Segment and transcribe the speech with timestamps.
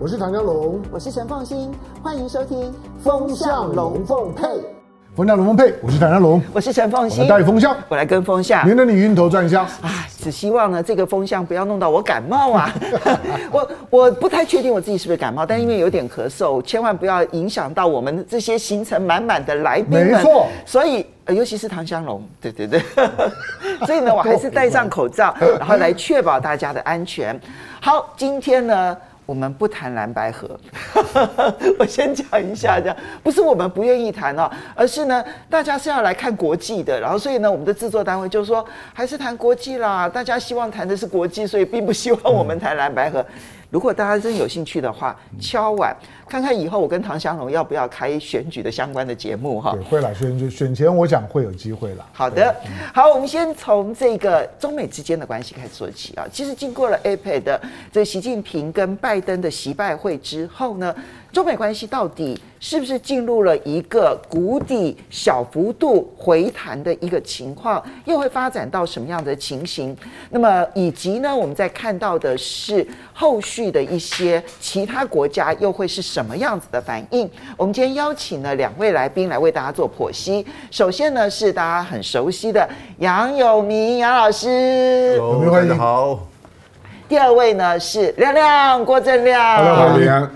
[0.00, 2.70] 我是唐江龙，我是陈凤新，欢迎收听
[3.02, 4.46] 《风向龙凤配》。
[5.16, 7.26] 风向龙凤配，我是唐江龙，我是陈凤馨。
[7.26, 9.64] 带风向，我来跟风向，免得你晕头转向。
[9.64, 12.72] 啊，只希望呢，这个风向不要弄到我感冒啊！
[13.50, 20.12] 我我不太确定我自己是不是感冒，但因为有点咳嗽，千万不要影响到我们这些行程满满的来宾们。
[20.12, 22.80] 没错，所以呃，尤其是唐香龙，对对对，
[23.84, 27.36] 所以呢，我还是戴上口罩，然后来确保大家的安全。
[27.80, 28.96] 好，今天呢。
[29.28, 30.58] 我们不谈蓝白河，
[31.78, 38.64] 我先讲一下，这样不是我们不愿意谈哦，而是呢，大家是要来看国际的，然后所以呢，我们的制作单位就说
[38.94, 43.22] 还是谈国际啦，大家希望谈的是国际，所以并不希望我们谈蓝白合。
[43.70, 45.94] 如果大家真有兴趣的话，敲碗
[46.26, 49.72] 看看以后我跟唐湘龙要不要开选举的相关的节目哈。
[49.72, 52.06] 对，会啦，选举选前我想会有机会啦。
[52.12, 52.54] 好的，
[52.94, 56.26] 好，我们先从这个中美之间的关系开始说起啊。
[56.32, 57.60] 其实经过了 APEC 的
[57.92, 60.94] 这个习近平跟拜登的习拜会之后呢，
[61.38, 67.80] 中美关系到底是不是进入了一个谷底小幅度回弹的一个情况？
[68.06, 69.96] 又会发展到什么样的情形？
[70.30, 77.30] 那么以及呢，我们在看到的是后续的一些其他国家又会是什么样子的反应？
[77.56, 80.44] 我们今天邀请了两位来宾来为大家做剖析。
[80.72, 86.18] 首先呢，是大家很熟悉的杨有明杨老师，有明欢迎好。
[87.08, 90.30] 第二位呢是亮亮郭正亮，欢迎。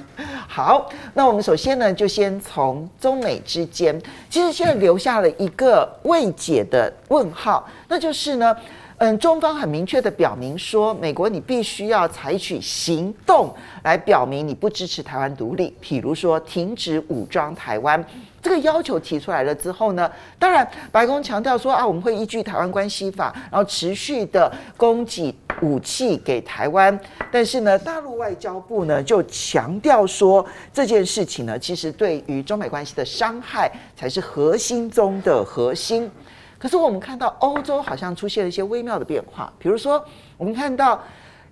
[0.55, 8.55] 好，那我们首先呢，就先从中美之间，其实现在留下了一个未解的问号，那就是呢，
[8.99, 13.51] 嗯，中方很明确的表明说，美国你必须要采取行动
[13.83, 18.05] 来表明你不支持台湾独立，譬如说停止武装台湾。
[18.43, 26.99] 这个要求提出来了之后呢，当然白宫强调说啊，我们会依据《台湾关系法》，然后持续的供给武器给台湾。
[27.31, 36.11] 但是呢，大陆外交部呢就强调说，这件事情呢，其实对于中美关系的伤害才是核心中的核心。
[36.59, 40.05] 可是我们看到欧洲好像出现了一些微妙的变化，比如说
[40.37, 41.01] 我们看到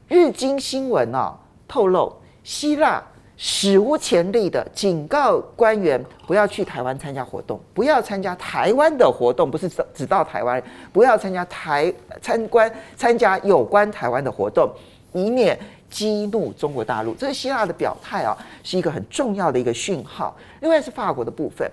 [0.08, 2.12] 日经新闻啊透露，
[2.42, 3.00] 希腊。
[3.42, 10.62] 史无前例的警告官员不要去台湾参加活动，不要参加台湾的活动，不是只只到台湾，
[10.92, 11.90] 不要参加台
[12.20, 14.70] 参观参加有关台湾的活动，
[15.14, 15.58] 以免
[15.88, 17.14] 激怒中国大陆。
[17.14, 20.36] 这是希腊的表态啊，是一个很重要的一个讯号。
[20.60, 21.66] 另外是法国的部分，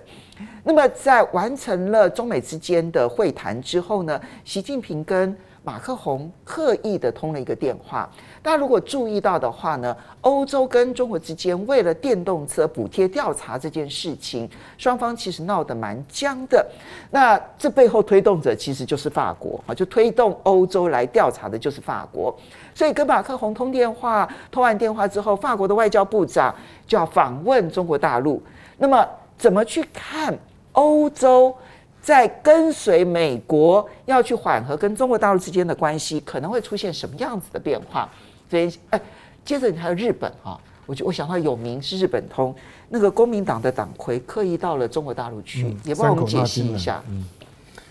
[0.64, 5.36] 那么在完成了中美之间的会谈之后呢，习近平跟
[5.68, 8.08] 马克宏刻意的通了一个电话。
[8.42, 16.66] 大家如果注意到的话呢，欧洲跟中国之间为了电动车补贴调查这件事情，双方其实闹得蛮僵的。
[17.10, 22.34] 那这背后推动者其实就是法国啊，就推动欧洲来调查的就是法国。
[22.74, 26.54] 所以跟马克宏通电话，通完电话之后，法国的外交部长
[26.86, 28.42] 就要访问中国大陆。
[28.78, 30.34] 那么怎么去看
[30.72, 31.54] 欧洲？
[32.00, 38.08] 在跟随美国要去缓和跟中国大陆之间的关系，可能会出现什么样子的变化？
[38.48, 39.00] 所以，哎，
[39.44, 42.54] 接着你还有日本啊，我就我想到有名是日本通，
[42.88, 47.02] 那个公民党的党魁刻意到了中国大陆去，嗯、也帮我们解析一下。
[47.08, 47.26] 嗯，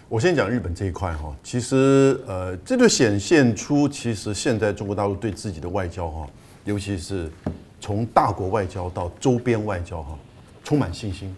[0.10, 6.28] 我先讲日本这一块哈，其实呃，这就显现出其实现在中国大陆对自己的外交哈，
[6.64, 7.32] 尤其是
[7.80, 10.18] 从大国外交到周边外交哈，
[10.64, 11.36] 充满信心，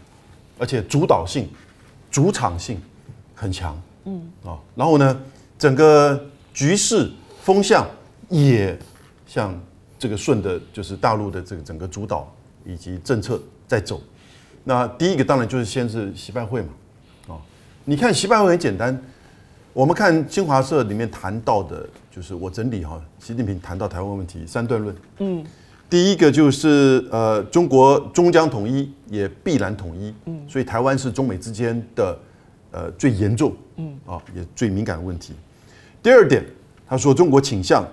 [0.57, 1.49] 而且主导性。
[2.11, 2.81] 主场性
[3.35, 5.21] 很强，嗯啊，然后呢，
[5.57, 6.19] 整个
[6.53, 7.11] 局势
[7.41, 7.87] 风向
[8.29, 8.77] 也
[9.27, 9.53] 像
[9.97, 12.31] 这个顺的，就是大陆的这个整个主导
[12.65, 14.01] 以及政策在走。
[14.63, 16.69] 那第一个当然就是先是习拜会嘛，
[17.29, 17.37] 啊，
[17.85, 18.99] 你看习拜会很简单，
[19.73, 25.45] 我们看新华社里面谈到的，就是我整理哈，习近平谈到台湾问题三段论，嗯。
[25.89, 30.13] 第一个就是呃，中国终将统一，也必然统一。
[30.25, 32.19] 嗯，所以台湾是中美之间的
[32.71, 35.33] 呃最严重，嗯啊，也最敏感的问题。
[36.03, 36.45] 第二点，
[36.87, 37.83] 他说中国倾向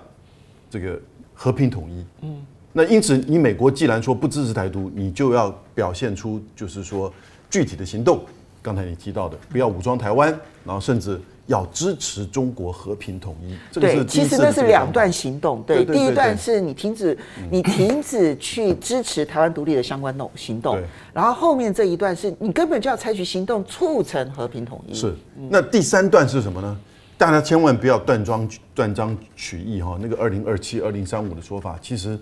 [0.69, 0.99] 这个
[1.33, 2.05] 和平统一。
[2.21, 7.11] 嗯，那因此你美国既然说不支持台独，你就要表现出就是说
[7.49, 8.23] 具体的行动。
[8.61, 10.29] 刚才你提到的，不要武装台湾，
[10.63, 11.19] 然后甚至。
[11.47, 15.63] 要支持中国和平统一，这个对，其实那是两段行动。
[15.63, 17.17] 对，第一段是你停止，
[17.49, 20.77] 你停止去支持台湾独立的相关动行动，
[21.13, 24.93] 然后后面这一段是你根本就要采取行动促成和平统一。
[24.93, 25.15] 是，
[25.49, 26.77] 那第三段是什么呢？
[27.17, 29.97] 大家千万不要断章断章取义哈。
[30.01, 32.19] 那个二零二七、二零三五的说法，其实，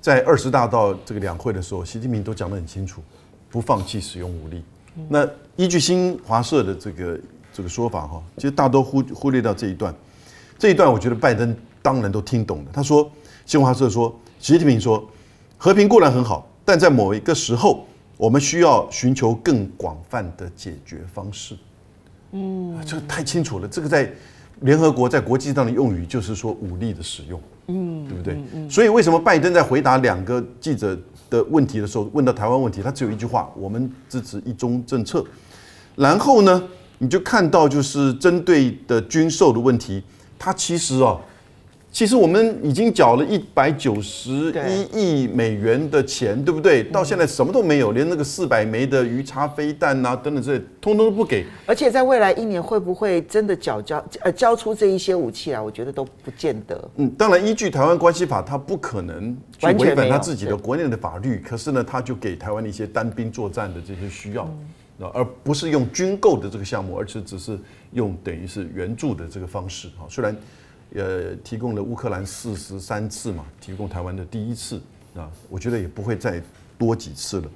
[0.00, 3.00] 在二十大到这个两会的时候，习近平都讲得很清楚，
[3.48, 4.64] 不放弃使用武力。
[5.08, 5.24] 那
[5.54, 7.16] 依据新华社的这个。
[7.54, 9.94] 这个说法哈，其实大多忽忽略到这一段，
[10.58, 12.64] 这一段我觉得拜登当然都听懂了。
[12.72, 13.08] 他说，
[13.46, 15.08] 新华社说，习近平说，
[15.56, 17.86] 和平固然很好，但在某一个时候，
[18.16, 21.56] 我们需要寻求更广泛的解决方式。
[22.32, 23.68] 嗯，这个太清楚了。
[23.68, 24.12] 这个在
[24.62, 27.40] 联合国在国际上的用语就是说武力的使用。
[27.68, 28.68] 嗯，对不对？
[28.68, 30.98] 所以为什么拜登在回答两个记者
[31.30, 35.24] 的问题的时候，问到台湾问题，他只有一句话：我们支持一中政策。
[35.96, 36.62] 然后呢，
[37.04, 40.02] 你就看到就是针对的军售的问题，
[40.38, 41.20] 它其实啊。
[41.92, 44.82] 其实我们已经缴了一百九十一
[45.22, 46.82] 亿美元的钱，对，不对？
[46.82, 51.46] 到现在什么都没有，连那个四百枚的鱼叉飞弹啊等等这些，通通都不给。
[51.66, 55.60] 而且在未来一年会不会真的缴交呃交出这一些武器来？
[55.60, 56.90] 我觉得都不见得。
[56.96, 61.40] 嗯，当然依据台湾关系法，他不可能去违反他自己的国内的法律。
[61.48, 64.66] 可是呢，他就给台湾的一些单兵作战的这些需要，嗯、
[64.98, 67.58] 而不是用军购的这个项目，而是只是
[67.92, 69.88] 用等于是援助的这个方式。
[69.98, 70.36] 啊，虽然。
[70.96, 74.80] 呃，提供了乌克兰四十三次嘛，提供台湾的第一次
[75.16, 76.40] 啊，我觉得也不会再
[76.78, 77.50] 多几次了。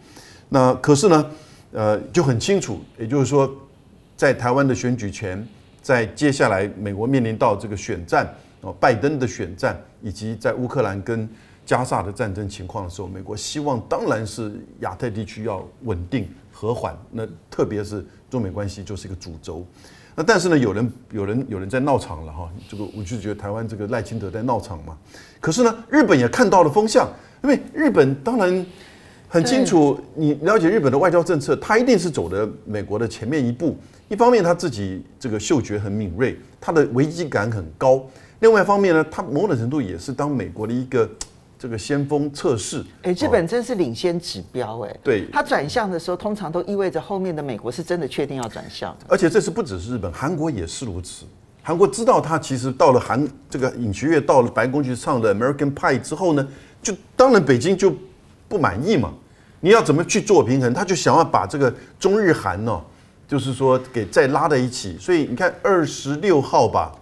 [0.48, 1.30] 那可是呢，
[1.70, 3.48] 呃，就很清楚，也就是说，
[4.16, 5.46] 在台湾的选举权，
[5.80, 8.26] 在接下来美国面临到这个选战
[8.62, 11.28] 哦，拜登的选战，以及在乌克兰跟
[11.64, 16.28] 加萨的战争情况的时候，美国希望当然是亚太地区要稳定
[16.60, 19.64] 和缓，那特别是中美关系就是一个主轴。
[20.16, 24.98] 那但是呢，有人有人有人在闹场了哈，这个我就觉得台湾这个赖清德在闹场嘛。
[25.38, 27.08] 可是呢，日本也看到了风向，
[27.44, 28.66] 因为日本当然
[29.28, 33.76] 很清楚，你了解日本的外交政策，他一定是走的美国的前面一步。
[34.08, 38.00] 一方面他自己这个嗅觉很敏锐，他的危机感很高；
[38.40, 41.08] 另外一方面呢，他某种程度也是当美国的一个。
[41.58, 48.96] 这个先锋测试，哎，日本真是领先指标，哎，对，它转向的时候，通常都意味着后面的美国是真的确定要转向。
[49.08, 51.26] 而且这次不只是日本，韩国也是如此。
[51.60, 56.48] 韩国知道他其实到了韩这个尹锡悦到了白宫去唱的 American Pie 之后呢，
[56.80, 57.92] 就当然北京就
[58.48, 59.12] 不满意嘛。
[59.60, 60.72] 你要怎么去做平衡？
[60.72, 62.80] 他就想要把这个中日韩呢，
[63.26, 64.96] 就是说给再拉在一起。
[64.96, 66.92] 所以你看，二十六号吧，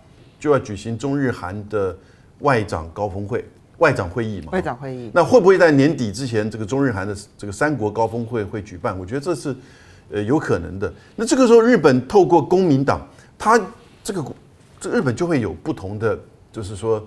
[0.41, 1.95] 就要举行中日韩的
[2.39, 3.45] 外长高峰会。
[3.79, 8.99] 外长会议嘛，外长会议，那会不会在年底之前，这个中日韩的这个三国高峰会会举办？
[8.99, 9.55] 我觉得这是
[10.11, 10.93] 呃有可能的。
[11.15, 13.07] 那这个时候，日本透过公民党，
[13.39, 13.61] 他
[14.03, 14.25] 这个
[14.81, 16.19] 这日本就会有不同的，
[16.53, 17.05] 就是说。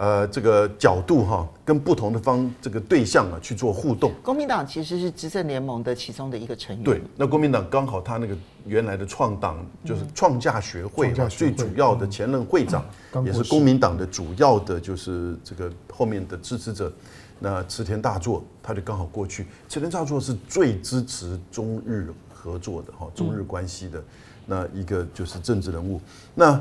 [0.00, 4.10] 呃，这个角度哈，跟不同的方这个对象啊去做互动。
[4.22, 6.82] 国民党其实是执政联盟的其中的一个成员。
[6.82, 12.82] 对，那国民党刚好他那个原来的创党就是创价学会嘛，最主要的前任会长
[13.26, 16.90] 也是公民党的主要的就是这个后面的支持者。
[17.38, 24.02] 那池田大作他就刚好过去，池田大作是最支持中日合作的哈，中日关系的
[24.46, 26.00] 那一个就是政治人物。
[26.34, 26.58] 那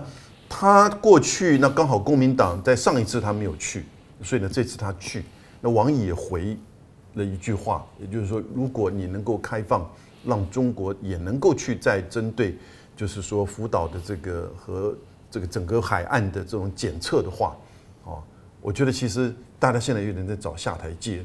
[0.50, 3.86] 他过去那刚好公民党在上一次他没有去，
[4.24, 5.24] 所以呢这次他去。
[5.62, 6.58] 那王毅也回
[7.14, 9.88] 了一句话，也就是说，如果你能够开放，
[10.26, 12.58] 让中国也能够去再针对，
[12.96, 14.96] 就是说福岛的这个和
[15.30, 17.56] 这个整个海岸的这种检测的话，
[18.06, 18.24] 哦，
[18.60, 21.24] 我觉得其实大家现在有点在找下台阶，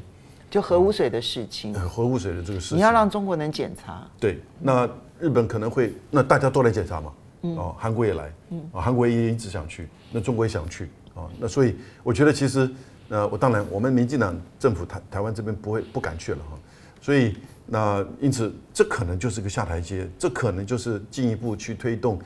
[0.49, 4.87] 就核污水的事情，核污水的这个事情，你要让中国能检查，对，那
[5.19, 7.11] 日本可能会，那大家都来检查嘛。
[7.57, 8.31] 哦，韩国也来，
[8.71, 12.69] 啊，韩国也一直想去，那中国也想去，啊，那所以我觉得其实，
[13.09, 16.57] 呃，我当然我们民进党政府台台湾这边不会不敢去了哈，
[17.01, 17.35] 所以
[17.65, 22.19] 那因此这可能就是个下台阶，这可能就是进一步去推动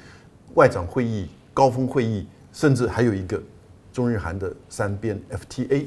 [0.56, 3.42] 外长会议、高峰会议，甚至还有一个
[3.94, 5.86] 中日韩的三边 FTA，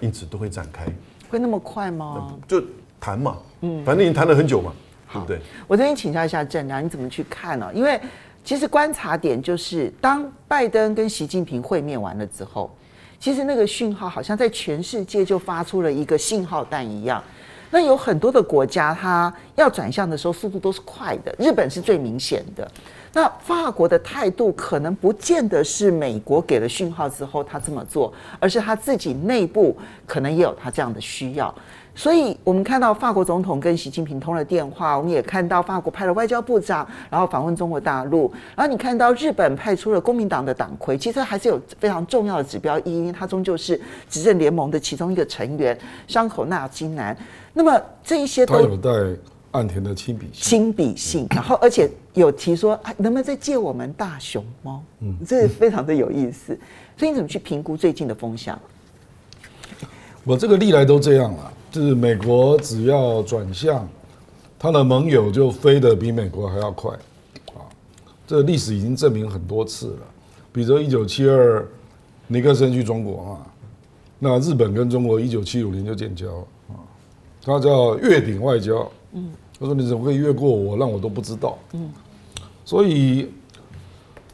[0.00, 0.86] 因此都会展开。
[1.30, 2.36] 会那么快吗？
[2.46, 2.62] 就
[3.00, 4.72] 谈嘛，嗯，反正已经谈了很久嘛，
[5.06, 5.48] 好对不对？
[5.66, 7.70] 我这边请教一下郑良，你怎么去看呢？
[7.74, 8.00] 因为
[8.44, 12.70] 其实观察点就是，当拜登跟习近平会面完了之后，
[13.18, 17.24] 其实那个讯号好像在全世界就发出了一个信号弹一样。
[17.70, 22.70] 那有很多的国家，它要转向的时候速度都是快的，日本是最明显的。
[23.14, 31.52] 那法国的态度可能不见得是美国给了讯号之后他这么做，而是他自己内部可能也有他这样的需要。
[31.96, 38.32] 所以，我们看到法国总统跟习近平通了电话，我们也看到法国派了外交部长，然后访问中国大陆。
[38.56, 47.16] 然后你看到日本派出了公民党的党魁，其实还是有非常重要的指标意义，因为他终究是执政联盟的其中一个成员，山口那金男。
[47.52, 48.90] 那么这一些都有带
[49.52, 54.82] 岸田的亲笔亲笔信，然后而且有提说，能不能再借我们大熊猫？
[54.98, 56.58] 嗯，这非常的有意思。
[56.96, 58.58] 所以你怎么去评估最近的风向？
[60.24, 61.52] 我这个历来都这样了。
[61.74, 63.88] 是美国只要转向，
[64.56, 66.92] 他的盟友就飞得比美国还要快，
[67.48, 67.66] 啊，
[68.28, 70.06] 这历史已经证明很多次了。
[70.52, 71.66] 比如一九七二
[72.28, 73.46] 尼克森去中国嘛，
[74.20, 76.32] 那日本跟中国一九七五年就建交
[76.68, 76.78] 啊，
[77.42, 78.88] 他叫越顶外交。
[79.12, 81.58] 嗯，他说你怎么可以越过我，让我都不知道。
[81.72, 81.90] 嗯，
[82.64, 83.28] 所以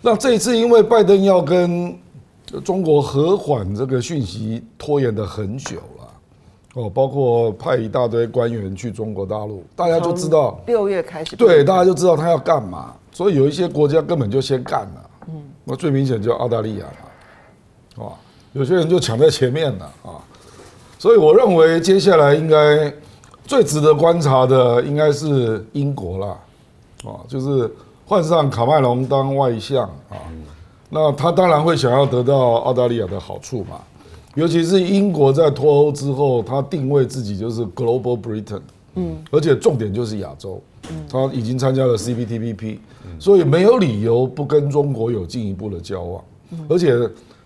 [0.03, 1.99] 那这一次因为拜登要跟
[2.63, 5.81] 中国和缓，这个讯息拖延的很久。
[6.75, 12.95] 哦，包括派一大堆官员去中国大陆，大家就知道六月开始，对，大家就知道他要干嘛。
[13.11, 15.11] 所以有一些国家根本就先干了。
[15.29, 18.15] 嗯，那最明显就澳大利亚了，啊，
[18.53, 20.23] 有些人就抢在前面了啊。
[20.97, 22.93] 所以我认为接下来应该
[23.45, 26.39] 最值得观察的应该是英国啦，
[27.05, 27.69] 啊，就是
[28.07, 30.15] 换上卡麦隆当外相啊，
[30.89, 33.81] 那他当然会想要得到澳大利亚的好处嘛。
[34.37, 38.61] 尤其是英国在脱欧之后，它定位自己就是 Global Britain，
[38.95, 40.63] 嗯，而且重点就是亚洲，
[41.11, 42.79] 它已经参加了 CPTPP，
[43.19, 46.23] 所以没有理由不跟中国有进一步的交往，
[46.69, 46.97] 而且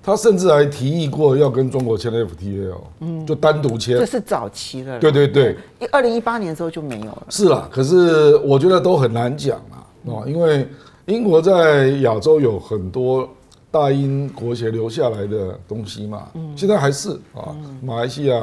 [0.02, 5.56] 他甚至还提议过要跟中国签 FTA 哦，嗯，就单独签，这是早期的，对对对，
[5.90, 10.68] 二零一八年之后就没有了，是啦，可是我觉得都很难讲啊，啊，因为
[11.06, 13.26] 英国在亚洲有很多。
[13.74, 17.50] 大英国协留下来的东西嘛，现在还是啊，
[17.82, 18.40] 马来西亚、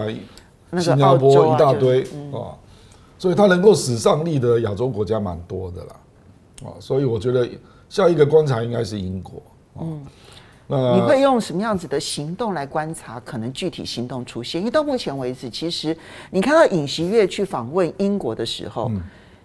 [0.78, 2.02] 新加坡一大堆
[2.34, 2.52] 啊，
[3.18, 5.96] 所以它能够使上力的亚洲国家蛮多的啦，
[6.66, 7.48] 啊，所以我觉得
[7.88, 9.42] 下一个观察应该是英国。
[9.80, 10.06] 嗯，
[10.68, 14.60] 那你会用什么样子的行动来观察可能具体行动出现？
[14.60, 15.96] 因为到目前为止，其实
[16.30, 18.92] 你看到尹锡悦去访问英国的时候，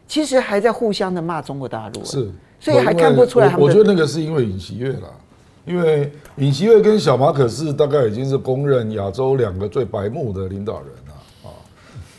[0.08, 2.28] 其实还在互相的骂中国大陆，是，
[2.58, 3.64] 所以还看不出来他们。
[3.64, 5.08] 我觉得那个是因为尹锡悦啦。
[5.66, 11.50] 因为尹锡悦跟小马可是大概已经是公认亚洲两个最白目的领导人了啊，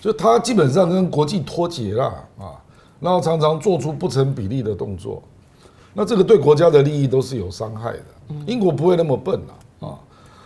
[0.02, 2.04] 就他基本上跟国际脱节了
[2.38, 2.52] 啊，
[3.00, 5.24] 然后常常做出不成比例的动作，
[5.94, 8.04] 那这个对国家的利益都是有伤害的。
[8.46, 9.40] 英国不会那么笨
[9.80, 9.98] 啊，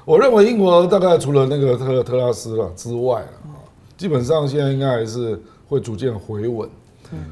[0.05, 3.58] 我认为英国大概除了那个特特拉斯了之外啊，
[3.98, 6.70] 基本上现在应该还是会逐渐回稳，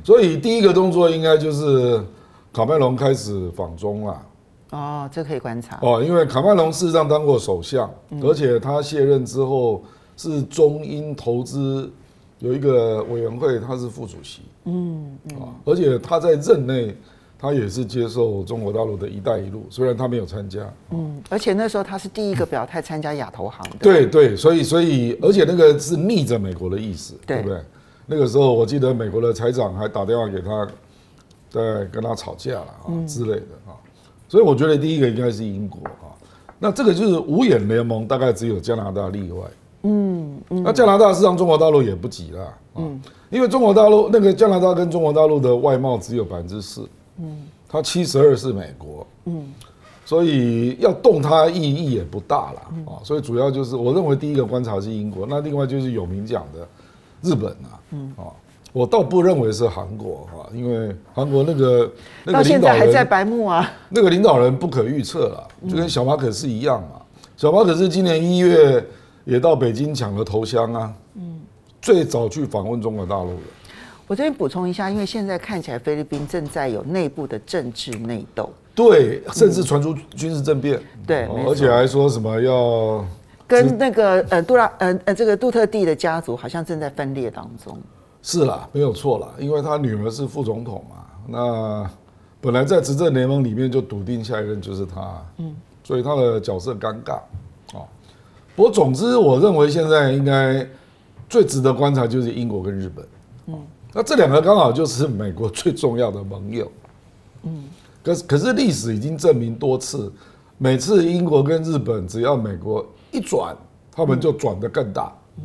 [0.03, 2.03] 所以第一个动作应该就是
[2.51, 4.19] 卡麦隆开始访中了。
[4.71, 9.83] 哦，这可以观察哦，因为卡麦隆事实上当过首相，嗯、而且他卸任之后
[10.15, 11.91] 是中英投资
[12.39, 16.95] 有一个委员会，他是副主席，嗯，嗯啊，而且他在任内
[17.37, 20.59] 他也是接受中国大陆的一带一路，虽然他没有参加，
[20.91, 27.59] 嗯，而且那时候他是第一个表态参加亚投行的，对对，所以所以而且那个是逆着美国的意思，对，对不对？
[28.05, 30.67] 那个时候我记得美国的财长还打电话给他，
[31.49, 33.68] 在跟他吵架了啊、嗯、之类的啊。
[34.29, 36.15] 所以我觉得第一个应该是英国啊，
[36.59, 39.41] 那这个就是五眼联盟，大概只有加拿大例外。
[39.81, 49.51] 嗯嗯，那加拿大事实上中国大陆也不急啦，嗯，因为中国大陆那个加拿大跟中国大陆的外贸只有百分之四，嗯，它七十二是美国，嗯，
[50.05, 53.01] 所以要动它意义也不大了啊。
[53.03, 56.67] 所以主要就是我认为第一个观察是英国，那另外就是有名讲的
[57.21, 58.13] 日本啊，嗯。
[58.15, 58.29] 啊。
[58.71, 61.91] 我倒不认为是韩国哈，因为韩国那个
[62.23, 67.01] 那个领导人到现在还在白目啊，那个领导人不可预测了，就跟小马可是一样嘛。
[67.35, 68.85] 小马可是今年一月
[69.25, 71.41] 也到北京抢了头香啊，嗯，
[71.81, 73.41] 最早去访问中国大陆的。
[74.05, 83.03] 我这边补充一下，因为现在看起来菲律宾正在有内部的政治内斗，对，甚至传出军事政变，嗯、对，而且还说什么要
[83.47, 87.75] 跟那个呃杜拉呃呃这个杜特地的家族好像正在分裂当中。
[88.21, 91.89] 是啦，没有错啦，因为他女儿是副总统嘛，那
[92.41, 97.19] 本来在执政联盟里面就笃定下一任就是他，嗯，所以他的角色尴尬，
[97.73, 97.87] 哦，
[98.55, 100.67] 不过总之我认为现在应该
[101.29, 103.07] 最值得观察就是英国跟日本，
[103.47, 103.59] 嗯，
[103.93, 106.69] 那这两个刚好就是美国最重要的盟友，
[107.43, 107.63] 嗯，
[108.03, 110.11] 可是可是历史已经证明多次，
[110.57, 113.55] 每次英国跟日本只要美国一转，
[113.91, 115.43] 他们就转得更大，嗯，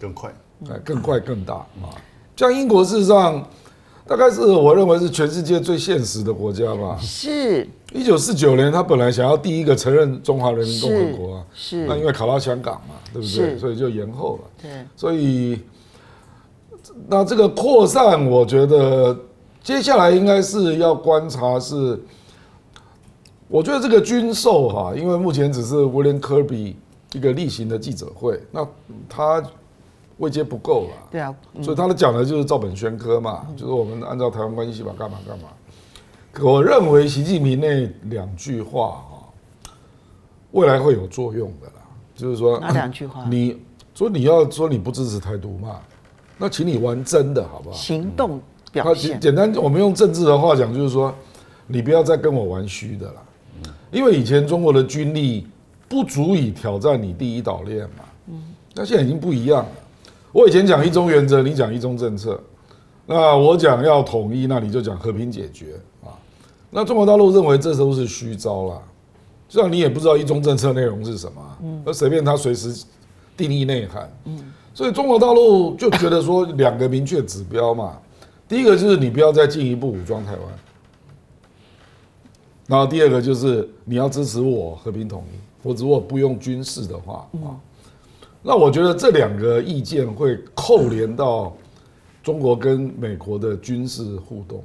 [0.00, 0.34] 更快。
[0.68, 1.94] 哎，更快更大啊！
[2.38, 3.44] 像英国事实上，
[4.06, 6.96] 大概是我认为是全世界最现实的国家吧。
[7.00, 7.68] 是。
[7.92, 11.84] 一九四九年，他本来想要第一个承认中华人民共和国啊，是。
[11.86, 13.58] 那因为考到香港嘛，对不对？
[13.58, 14.50] 所以就延后了。
[14.62, 14.70] 对。
[14.94, 15.58] 所以，
[17.08, 19.18] 那这个扩散，我觉得
[19.60, 22.00] 接下来应该是要观察是，
[23.48, 26.74] 我觉得这个军售哈，因为目前只是 William Kirby
[27.14, 28.64] 一个例行的记者会，那
[29.08, 29.42] 他。
[30.18, 35.48] 位阶不够了，对啊，所以他的讲的就是照本宣科嘛，就是我们按照台湾关系法干嘛干嘛。
[36.40, 39.72] 我认为习近平那两句话哈，
[40.52, 41.82] 未来会有作用的啦，
[42.14, 43.24] 就是说哪两句话？
[43.28, 43.60] 你
[43.94, 45.80] 说你要说你不支持台独嘛，
[46.36, 47.76] 那请你玩真的好不好？
[47.76, 49.20] 行动表现。
[49.20, 51.12] 简单，我们用政治的话讲，就是说
[51.66, 53.22] 你不要再跟我玩虚的啦，
[53.90, 55.46] 因为以前中国的军力
[55.88, 59.70] 不足以挑战你第一岛链嘛，嗯那现在已经不一样了。
[60.32, 62.38] 我以前讲一中原则，你讲一中政策，
[63.06, 66.12] 那我讲要统一，那你就讲和平解决啊。
[66.70, 68.82] 那中国大陆认为这都是虚招啦，
[69.48, 72.84] 这样你也不知道一中政策内容是什么，嗯，那随便他随时
[73.36, 77.98] 定义内涵，嗯，所以中国大陆就觉得说两个明确指标嘛，
[78.46, 80.42] 第一个就是你不要再进一步武装台湾，
[82.66, 87.56] 然后第二个就是你要支持我和平统一，或者我不用军事的话啊，
[88.42, 91.56] 那我觉得这两个意见会扣连到
[92.22, 94.62] 中国跟美国的军事互动。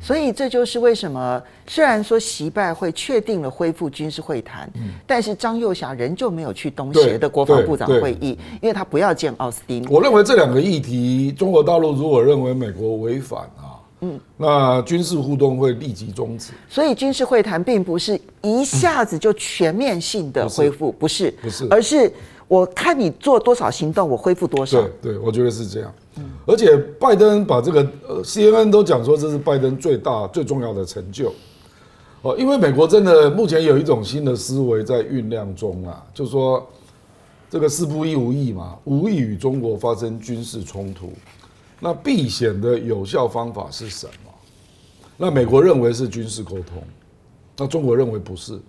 [0.00, 4.68] 所以这就是为什么，虽然说习拜会确定了恢复军事会谈，
[5.06, 9.86] 但是张幼霞仍旧没有去东协的国防部长会议，因为他不要见奥斯汀。
[9.88, 16.50] 我认为这两个议题，中国大陆如果认为美国违反啊，嗯，那军事互动会立即终止。
[16.68, 22.12] 所以军事会谈并不是一下子就全面性的恢复，不是，不是，而是
[22.52, 24.78] 我看你做多少行动，我恢复多少。
[25.00, 25.90] 对，对，我觉得是这样。
[26.44, 31.32] 而且拜登把这个呃，CNN 都讲说这是拜登最大最重要的成就
[32.20, 36.62] 哦，因为美国真的目前有一种新的思维在酝酿中啊，就说
[37.48, 41.10] 这个事不一无益嘛，无意与中国发生军事冲突，
[41.80, 44.30] 那避险的有效方法是什么？
[45.16, 46.82] 那美国认为是军事沟通，
[47.56, 48.60] 那中国认为不是，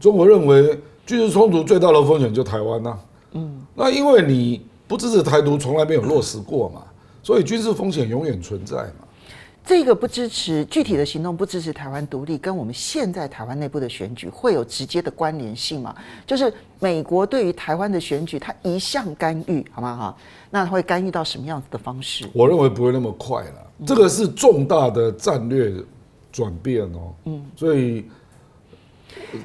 [0.00, 0.76] 中国认为
[1.06, 2.98] 军事冲突最大的风险就台湾呐，
[3.32, 4.66] 嗯，那因为你。
[4.88, 6.82] 不支持台独，从来没有落实过嘛，
[7.22, 9.06] 所以军事风险永远存在嘛。
[9.62, 15.94] 这个不支持具体的行动，不支持台湾独立，跟我们现在台湾内部的选举会有直接的关联性吗？
[16.26, 19.94] 就是美国对于台湾的选举，它一向干预，好吗？
[19.94, 20.16] 哈，
[20.48, 22.26] 那会干预到什么样子的方式？
[22.32, 25.70] 我认为不会那么快了，这个是重大的战略
[26.32, 27.14] 转变哦。
[27.26, 28.06] 嗯，所以。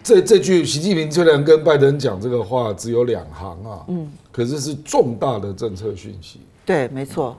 [0.04, 6.40] 这这句习近平虽然跟拜登讲这个话只有两行啊，嗯，可是是重大的政策讯息。
[6.66, 7.36] 对，没错。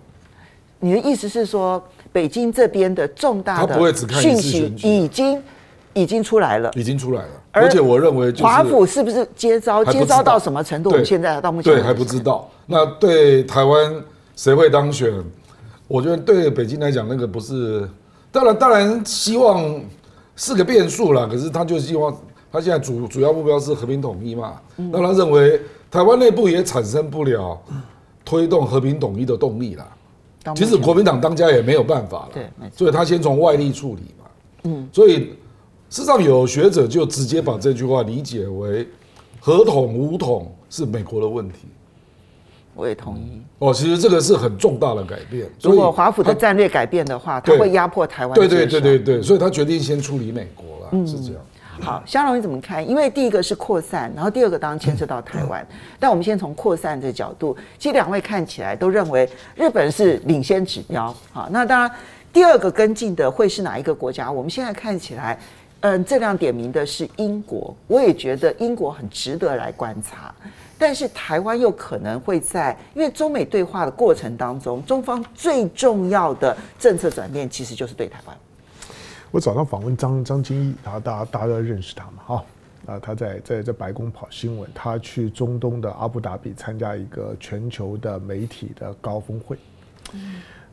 [0.81, 5.43] 你的意思是说，北京这边的重大的讯息已经
[5.95, 7.31] 已经出来了，已经出来了。
[7.53, 9.83] 而且我认为，华府是不是接招？
[9.85, 10.91] 接招到什么程度？
[10.91, 12.51] 我们现在到目前对还不知道。
[12.67, 14.03] 那对台湾
[14.37, 15.11] 谁会当选？
[15.89, 17.89] 我觉得对北京来讲，那个不是。
[18.31, 19.81] 当然，当然希望
[20.37, 21.29] 是个变数啦。
[21.31, 22.15] 可是他就希望。
[22.53, 24.61] 他现在主主要目标是和平统一嘛？
[24.77, 27.61] 那他认为台湾内部也产生不了
[28.25, 29.85] 推动和平统一的动力啦。
[30.55, 34.25] 其实国民党当家也没有办法了，对，所以他先从外力处理嘛。
[34.63, 35.31] 嗯，所以
[35.91, 38.89] 事实上有学者就直接把这句话理解为
[39.41, 41.67] 和统武统是美国的问题。
[42.75, 43.41] 我也同意。
[43.59, 45.47] 哦，其实这个是很重大的改变。
[45.63, 48.35] 如果华府的战略改变的话，他会压迫台湾。
[48.35, 51.43] 对对对对对，所以他决定先处理美国了，是这样。
[51.81, 52.89] 好，香龙你怎么看？
[52.89, 55.67] 因为第一个是扩散，然后第二个当然牵涉到台湾。
[55.99, 61.13] 但我们先从扩散这个角度，其实两位看起来都认为日本是领先指标。
[61.33, 61.91] 好，那当然
[62.33, 64.31] 第二个跟进的会是哪一个国家？
[64.31, 65.37] 我们现在看起来，
[65.81, 70.33] 嗯，这样点名的是英国，我也觉得英国很值得来观察。
[70.87, 78.37] 但是台湾又可能会在，因为中美对话的过程当中，中方最重要的政策转变其实就是对台湾。
[79.31, 82.45] 我早上访问张张金义，然后大家大家都认识他嘛，哈，
[82.85, 89.57] 啊，他在在在白宫跑新闻，他去中东的阿布达比参加一个全球的媒体的高峰会，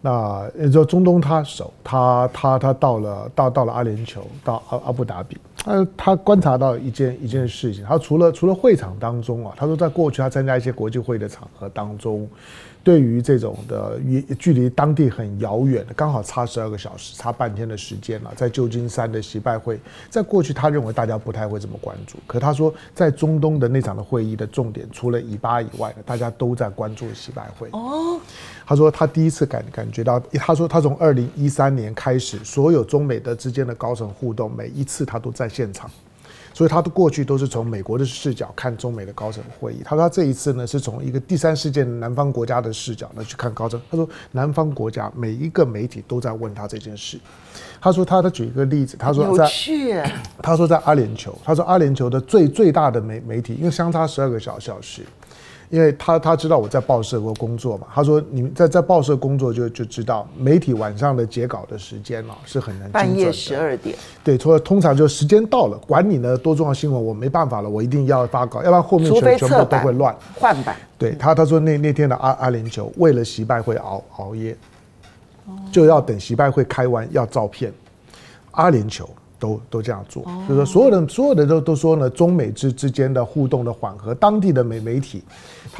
[0.02, 12.28] 那也就中东他熟，他他他到了到到了阿联酋，到阿阿布达比，他他观察到一件一件事情，他除了除了会场当中啊，他说在过去他参加一些国际会的场合当中。
[12.84, 14.00] 对于这种的
[14.40, 27.70] 距离当地很遥远的，刚好差十二个小时，差半天的时间了，在旧金山的习拜会，在过去他认为大家不太会这么关注，可他说在中东的那场的会议的重点，除了以巴以外的，大家都在关注习拜会。
[27.74, 28.20] 哦，
[28.72, 35.92] 他说他第一次感感觉到，他说他从二零一三年开始，所有中美的之间的高层互动，每一次他都在现场。
[36.54, 39.82] 所以他的过去都是从美国的视角看中美的高层会议。
[39.84, 43.78] 他说他这一次呢，是从一个第三世界的南方国家的视角呢去看高层。
[43.92, 47.20] 他说南方国家每一个媒体都在问他这件事。
[47.82, 49.52] 他说他他举一个例子，他说在
[50.42, 55.02] 他说在阿联酋，他说阿联酋的最最大的媒媒体，因为相差十二个小小时。
[55.72, 62.92] 因为他他知道我在报社过工作嘛，他说你们在在报社工作就就知道媒体晚上的截稿的时间哦是很难的。
[62.92, 63.96] 半夜十二点。
[64.22, 70.14] 对，除了通常就时间到了，管你呢多重要新闻，我没办法了，我一定要发稿，要不然后面全全部都会乱。
[70.36, 70.76] 换版。
[70.98, 74.56] 对他他说那那天的阿阿联酋为了习拜会熬熬夜，
[75.72, 77.72] 就要等习拜会开完要照片。
[78.52, 79.06] 阿联酋
[79.40, 85.24] 都都这样做，就是说所有的所有的都都说呢，中美之之间的互动的缓和，当地的媒媒体，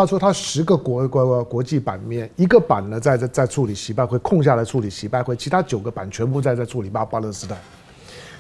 [0.02, 7.56] 他说他十个国国国际版面，一个版呢在在在处理习拜会，空下来处理习拜会，其他九个版全部在在处理巴巴勒斯坦。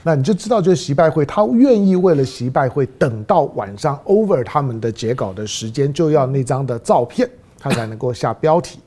[0.02, 8.80] 那你就知道，就是习拜会，他愿意为了习拜会，等到晚上 over 他们的截稿的时间，就要那张的照片，他才能够下标题。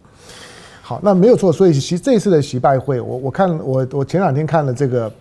[0.83, 5.13] 好，那没有错，所以习这次的习拜会，我我看我我前两天看了这个。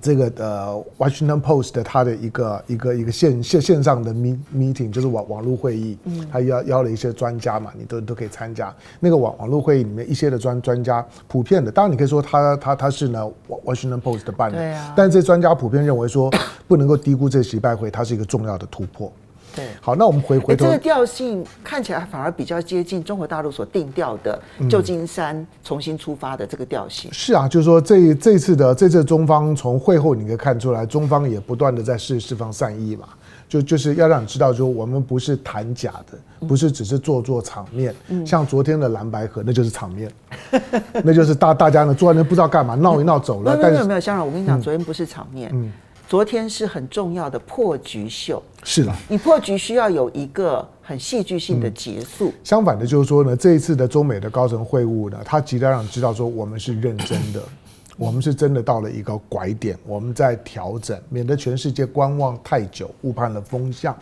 [0.00, 8.74] 这个呃，Washington Post 的他的一个一个一个线线线上的 meeting 就是网网络会议，嗯，他邀邀了一些专家嘛，你都都可以参加。
[8.98, 13.30] 那个网网络会议里面一些的专专家，普遍的，当然你可以说他他他是呢
[13.64, 16.30] Washington Post 的办的，对啊，但是这专家普遍认为说，
[16.66, 19.12] 不能够低估这个习拜会，它是一个重要的突破。
[19.54, 27.10] 对，好，那我们回回头，这个调性看起来反而比较接近中国大陆所定调的旧金山重新出发的这个调性。
[27.10, 27.14] 嗯。
[27.14, 33.08] 是啊，就是说这这次的这次中方从会后你可以看出来，中方也不断的在释释放善意嘛，
[33.48, 37.94] 就就是要让你知道，说我们不是谈假的，不是只是做做场面。
[38.08, 40.10] 嗯，像昨天的蓝白河，那就是场面，
[41.02, 43.58] 那就是大大家呢坐在那不知道干嘛，闹一闹走了。
[43.60, 45.50] 但是没有没有，香港，我跟你讲，昨天不是场面。
[45.52, 45.72] 嗯。
[46.10, 52.30] 昨天是很重要的破局秀，是的，你破局需要有一个很戏剧性的结束。
[52.30, 52.32] 嗯。
[52.42, 57.40] 相反的，就是说呢，这一次的中美的高层会晤呢，他极力让你知道说，我们是认真的，
[57.96, 63.96] 我们是真的到了一个拐点，我们在调整，免得全世界观望太久，误判了风向。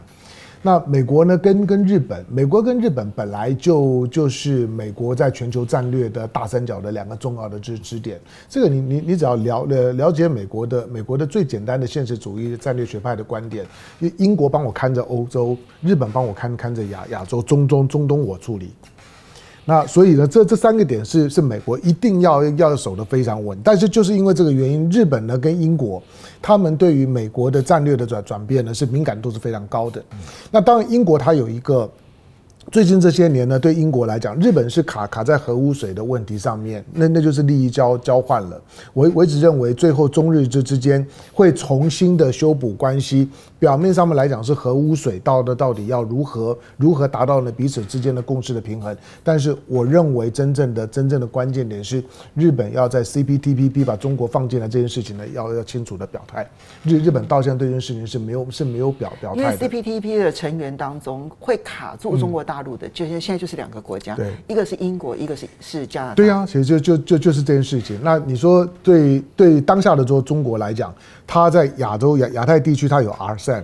[0.63, 1.39] 那美国呢？
[1.39, 8.21] 跟跟日本，美国跟日本本来就就是美国在全球战略的大三角的两个重要的支支点。
[8.49, 13.65] 这个你你你只要了了了解美国的美国的最简单的现实主义战略学派的观点，
[14.01, 18.73] 英英国帮我看着欧洲，日本帮我看看着亚亚洲，中中中东我处理。
[19.69, 26.03] 那所以呢，这这三个点是是美国一定要要守得非常稳，但是就是因为这个原因，日本呢跟英国，
[26.41, 30.03] 他们对于美国的战略的转转变呢是敏感度是非常高的。
[30.51, 31.87] 那当然，英国它有一个。
[32.71, 38.61] 最近这些年呢，对英国来讲，日本是卡卡在核污水的问题上面，那那就是利益交交换了。
[38.93, 43.29] 我我一直认为，最后中日之之间会重新的修补关系。
[43.59, 48.97] 表面上面来讲是核污水到的到底要如何如何达到呢彼此之间的共识的平衡？
[49.25, 52.05] 但是我认为真正的真正的关键点是，
[52.35, 56.49] 日本要在 CPTPP 把中国放进来这件事情呢，要要清楚的表态。
[56.85, 59.67] 日日本到现在对这件事情是没有是没有表表态的。
[59.67, 62.58] 因为 CPTPP 的成员当中会卡住中国大。
[62.59, 66.15] 大陆的，就现现在就是两个国家，对，一个是英国，一个是是加拿大。
[66.17, 67.97] 对啊，其实就就就就是这件事情。
[68.03, 70.93] 那你说对对当下的说中国来讲，
[71.25, 73.63] 它在亚洲亚亚太地区，它有 RCEP。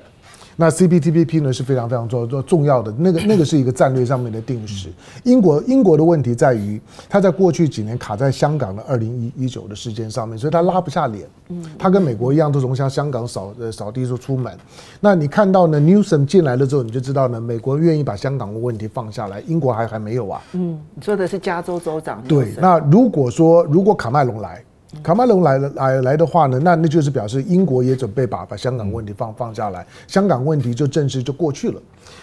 [0.57, 4.89] 那 CPTPP 呢是非常非常重重要的，那个那个是一个战略上面的定时。
[5.25, 11.29] 英国英国的问题在于，它在过去几年卡在香港的二零一一九的事件上面，所以它拉不下脸。
[11.49, 14.53] 嗯，它跟美国一样，都从像香港扫呃扫地说出门。
[15.01, 20.41] 那你看到呢，Newsom 进来了之后，你就知道呢，美国愿意把香港的问题放下来，英国还还没有啊。
[20.53, 22.23] 嗯，你说的是加州州长。
[22.29, 24.63] 对，那如果说如果卡麦隆来。
[25.03, 31.81] 卡麦隆来了来来的话呢，那那就是表示英国也准备把把香港问题放放下来，香港问题就正式就过去了。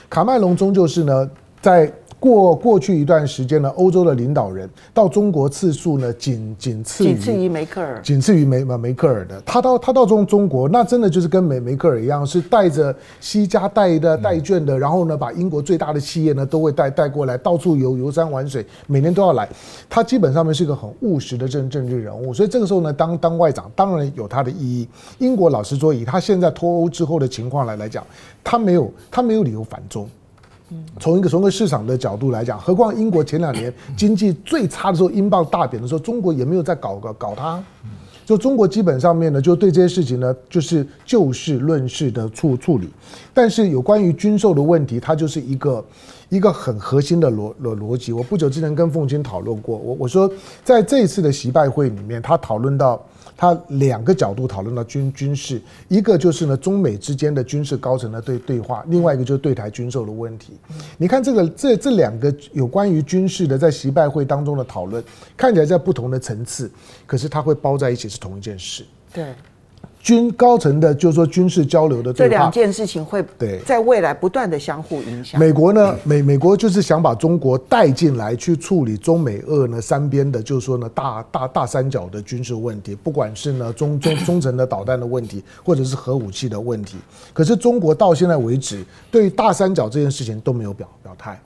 [0.10, 1.30] 卡麦隆终究是呢，
[1.62, 1.92] 在。
[2.22, 9.42] 过过去一段时间呢，欧洲的领导人到中国次数呢，仅仅次于仅次于梅克尔，仅次于梅梅克尔的。
[9.44, 19.50] 他到他到中中国，那真的就是跟梅梅克尔一样，是带着西家带的带眷的，然后呢，把英国最大的企业呢都会带带过来，到处游游山玩水，每年都要来。
[19.90, 24.88] 他基本上面是一个很务实的政政治人物，所以这个时候呢，当当外长当然有他的意义。
[25.18, 28.06] 英国老实说，以他现在脱欧之后的情况来来讲，
[28.44, 30.08] 他没有他没有理由反中。
[31.00, 37.64] 从一个从一个市场的角度来讲，何况英国前两年经济最差的时候，英镑大贬的时候，中国也没有在搞搞搞它。
[38.26, 42.90] 就中国基本上面呢，就对这些事情呢，就是就事论事的处处理。
[43.34, 45.84] 但是有关于军售的问题，它就是一个
[46.30, 48.14] 一个很核心的逻逻逻辑。
[48.14, 50.32] 我不久之前跟凤清讨论过，我我说
[50.64, 53.04] 在这一次的习拜会里面，他讨论到。
[53.42, 60.54] 他两个角度讨论到军军事，一个就是呢中美之间的军事高层的对对话，另外一个就是对台军售的问题。
[60.96, 65.04] 你看这个这这两个有关于军事的在习拜会当中的讨论，
[65.36, 66.70] 看起来在不同的层次，
[67.08, 68.86] 可是它会包在一起是同一件事。
[69.12, 69.34] 对。
[70.02, 75.40] 军高层的，就是说军事交流的这两件事情会对在未来不断的相互影响。
[75.40, 86.98] 美国呢，美美国就是想把中国带进来去处理中美俄呢三边的，就是说呢大大大三角的军事问题，不管是呢中中中程的导弹的问题，或者是核武器的问题。
[87.32, 91.40] 可是中国到现在为止，对于大三角这件事情都没有表表态。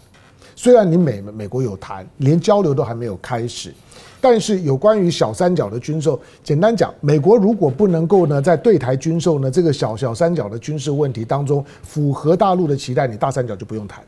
[0.56, 3.74] 虽然你美美国有谈，连交流都还没有开始。
[4.19, 14.04] 但是有关于小三角的军售，简单讲，美国如果不能够呢在对台军售呢这个小小三角的军事问题当中符合大陆的期待，你大三角就不用谈。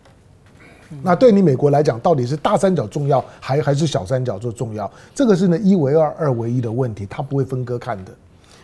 [1.04, 4.90] 那对你美国来讲，到底是大三角重要还还是小三角做重要？
[5.14, 8.12] 这个是呢一为二，二为一的问题，它不会分割看的。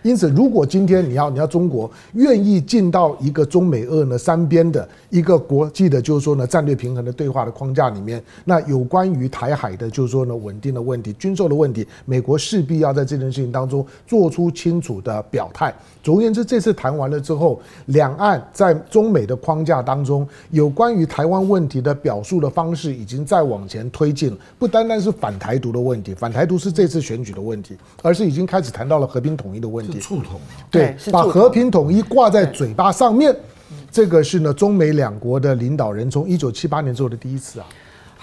[0.04, 15.74] 因此，如果今天你要你要中国愿意进到一个中美俄呢三边的一个国际的，就是说呢战略平衡的对话的框架里面，那有关于台海的，就是说呢稳定的问题、军售的问题，美国势必要在这件事情当中做出清楚的表态。
[16.04, 29.93] 总而言之，这次谈完了之后，两岸在中美的框架当中，有关于台湾问题的表述的方式已经在往前推进，不单单是反台独的问题，反台独是这次选举的问题，而是已经开始谈到了和平统一的问题。
[30.00, 33.36] 触统对，把和平统一挂在嘴巴上面，
[33.92, 37.66] 这个是呢中美两国的领导人从一九七八年之后的第一次啊。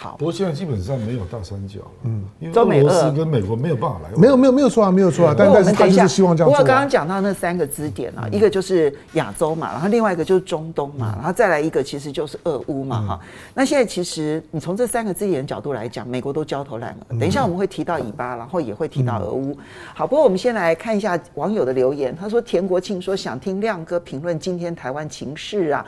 [0.03, 6.57] 好，不过现在基本上没有大三角了，嗯，因为俄罗斯跟美国没有办法来，没有没有没有错啊，没有错啊，但但是他就是希望这样做。
[6.57, 13.21] 不过刚刚讲到那三个支点啊，一个就是亚洲嘛，然后另外一个就是中东嘛，然后再来一个其实就是俄乌嘛，哈。
[13.53, 17.19] 那现在其实你从这三个支点的角度来讲，美国都焦头烂额。
[17.19, 19.55] 等一下我们会提到以巴，然后也会提到俄乌。
[19.95, 25.85] 好，不过我们先来看一下网友的留言，他说田国庆说想听亮哥评论今天台湾情势啊，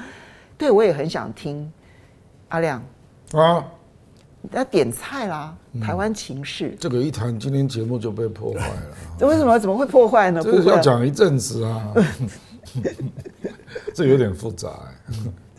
[0.58, 1.72] 对我也很想听，
[2.48, 2.82] 阿亮。
[3.32, 3.64] 啊。
[4.50, 5.54] 要点菜啦！
[5.80, 8.96] 台湾情势、嗯，这个一谈，今天节目就被破坏了。
[9.18, 9.58] 这 为什么？
[9.58, 10.40] 怎么会破坏呢？
[10.42, 11.94] 这个要讲一阵子啊，
[13.94, 14.68] 这有点复杂。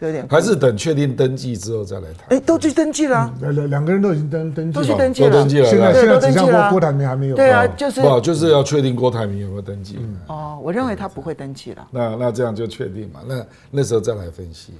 [0.07, 2.37] 有点还是等确定登记之后再来谈。
[2.37, 5.65] 哎，都去登记了，两两两个人都已经登登记了，都去登记了。
[5.69, 7.35] 现在现在只剩郭郭台铭还没有。
[7.35, 9.99] 对啊，就是不就是要确定郭台铭有没有登记。
[10.27, 11.87] 哦，我认为他不会登记了。
[11.91, 13.21] 那那这样就确定嘛？
[13.27, 14.73] 那那时候再来分析。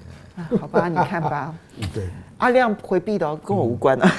[0.60, 1.54] 好吧，你看吧。
[1.94, 2.10] 对，
[2.40, 4.12] 阿亮回避的，跟我无关了。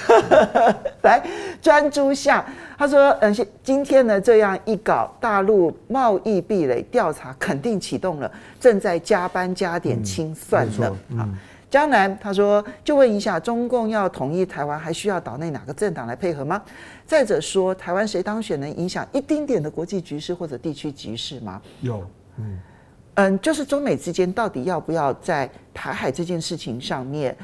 [1.02, 1.22] 来，
[1.60, 2.44] 专诸相，
[2.76, 10.96] 他说，嗯，今天呢这样一搞，大陆贸易壁垒调查肯定启动了，正在加班加点清算呢。
[11.18, 11.28] 啊，
[11.70, 16.62] 江南他说，就问一下，中共要统一台湾，还需要岛内哪个政党来配合吗？
[17.06, 21.60] 再者说，台湾谁当选能影响一丁点的国际局势或者地区局势吗？
[21.80, 22.04] 有，
[22.38, 22.60] 嗯。
[23.16, 27.36] 嗯，就是中美之间到底要不要在台海这件事情上面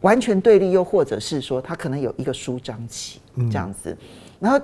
[0.00, 3.94] 完全对立，又或者是说他可能有一个舒张期这样子。
[4.40, 4.58] 然后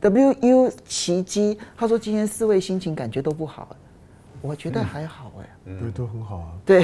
[0.00, 3.68] W U 奇迹他说今天四位心情感觉都不好，
[4.40, 6.82] 我觉得还好哎，对，都很好啊，对，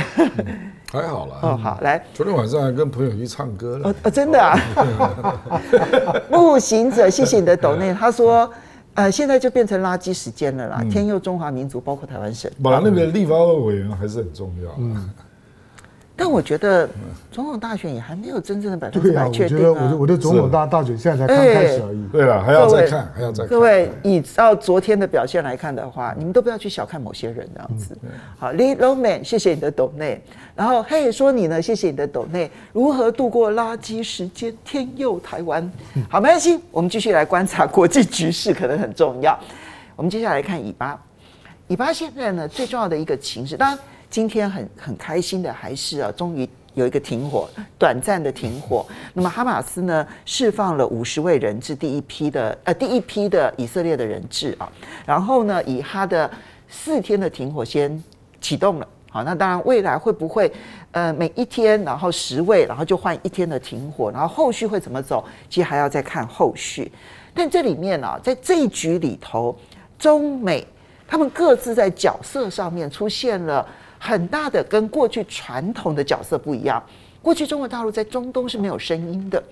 [0.93, 1.39] 还好啦。
[1.43, 3.95] 哦，好，来，昨天晚上还跟朋友去唱歌了。
[4.03, 4.59] 哦，真的啊。
[6.31, 8.51] 木行者，谢谢你的抖内，他说。
[8.97, 10.79] 呃，现在就变成垃圾时间了啦！
[10.81, 14.71] 嗯、天佑中华民族，包括台湾省，把那个立法委委员还是很重要。
[14.79, 15.11] 嗯。
[16.19, 16.89] 但我觉得
[17.31, 19.61] 总统大选也还没有真正的百分之百确定啊！
[19.61, 22.09] 我觉得我的我的总统大大选现在才刚开始而已。
[22.11, 23.49] 对了，还要再看，还要再看。
[23.49, 27.95] 各位，以照昨天的表现来看的话，你们都不要去小看某些人这样子。
[28.39, 30.19] 好，Lee Lowman，谢谢你的抖内。
[30.55, 32.51] 然后嘿，说你呢，谢谢你的抖内。
[32.73, 34.57] 如何度过垃圾时间？
[34.65, 35.71] 天佑台湾。
[36.09, 39.39] 好，没关系，我们继续来观察国际局势，可能很重要。
[39.95, 40.99] 我们接下来看以巴，
[41.69, 43.79] 以巴现在呢最重要的一个情势，当然。
[44.17, 47.47] 今天很很开心的还是啊，终于有一个停火，
[47.79, 48.87] 短暂的停火。
[49.13, 54.73] 那么哈马斯呢，释放了五十位人质，第一批的呃第一批的以色列的人质啊。
[55.05, 56.31] 然后呢，以他的
[56.67, 58.03] 四天的停火先
[58.41, 58.89] 启动了。
[59.11, 60.51] 好，那当然未来会不会
[60.93, 65.23] 呃每一天然后十位，然后就换一天的停火，然后后续会怎么走？
[65.51, 66.91] 其实还要再看后续。
[67.35, 69.55] 但这里面啊，在这一局里头，
[69.99, 70.67] 中美
[71.07, 73.69] 他们各自在角色上面出现了。
[73.99, 76.83] 很大的跟过去传统的角色不一样。
[77.23, 79.43] 过去中国大陆在中东是没有声音的，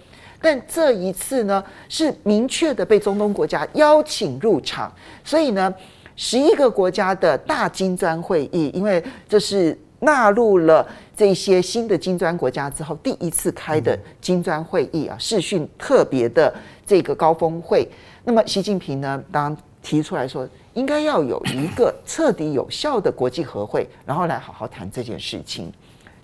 [0.41, 4.93] 但这一次呢，是明确的被中东国家邀请入场。
[5.25, 5.75] 所以呢，
[6.15, 16.55] 十一个国家的大金砖会议，因为这是纳入了这些新的金砖国家之后第一次开的金砖会议啊，视讯特别的
[16.87, 17.89] 这个高峰会。
[18.23, 20.49] 那么习近平呢，当提出来说。
[20.75, 25.73] 应该要有一个彻底有效的国际和会，然后来好好谈这件事情。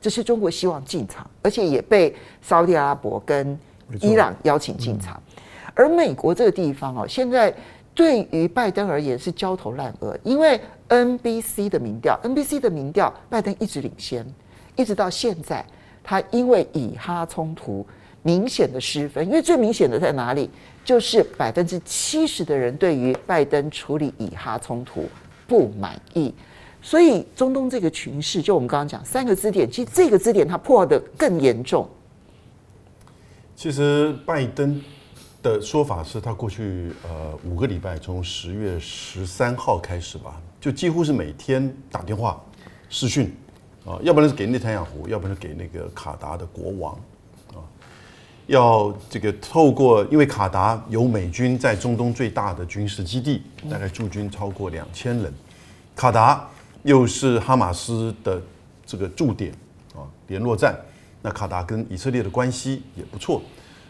[0.00, 3.56] 这是中国希望进场，而且也被沙特阿拉伯跟
[4.00, 5.22] 伊朗邀请进场。
[5.72, 7.54] 而美国这个地方哦，现在
[7.94, 14.26] 对于拜登而言是焦头烂额，因为 NBC 的民调，NBC 的民调，拜登一直领先，
[14.74, 15.64] 一直到现在，
[16.02, 17.86] 他因为以哈冲突
[18.22, 20.50] 明显的失分，因为最明显的在哪里？
[20.84, 25.08] 就是百分之七十的人对于拜登处理以哈冲突
[25.46, 26.34] 不满意，
[26.82, 31.88] 所以中东这个群势，就我们刚刚讲三个支点，其实这个支点它破的更严重。
[33.54, 34.82] 其实拜登
[35.42, 42.42] 的说法是他过去呃五个礼拜，从十月十三号开始吧，就几乎是每天打电话
[42.88, 43.34] 视讯
[43.84, 46.98] 啊，要不然是给内塔尼亚胡，要不然是给那个卡达的国王，
[48.50, 55.32] 要这个透过，因为卡达有美军在中东最大的军事基地，大概驻军超过两千人，
[55.94, 56.48] 卡达
[56.82, 58.42] 又是哈马斯的
[58.84, 59.52] 这个驻点
[59.94, 60.76] 啊，联络站。
[61.22, 63.40] 那卡达跟以色列的关系也不错，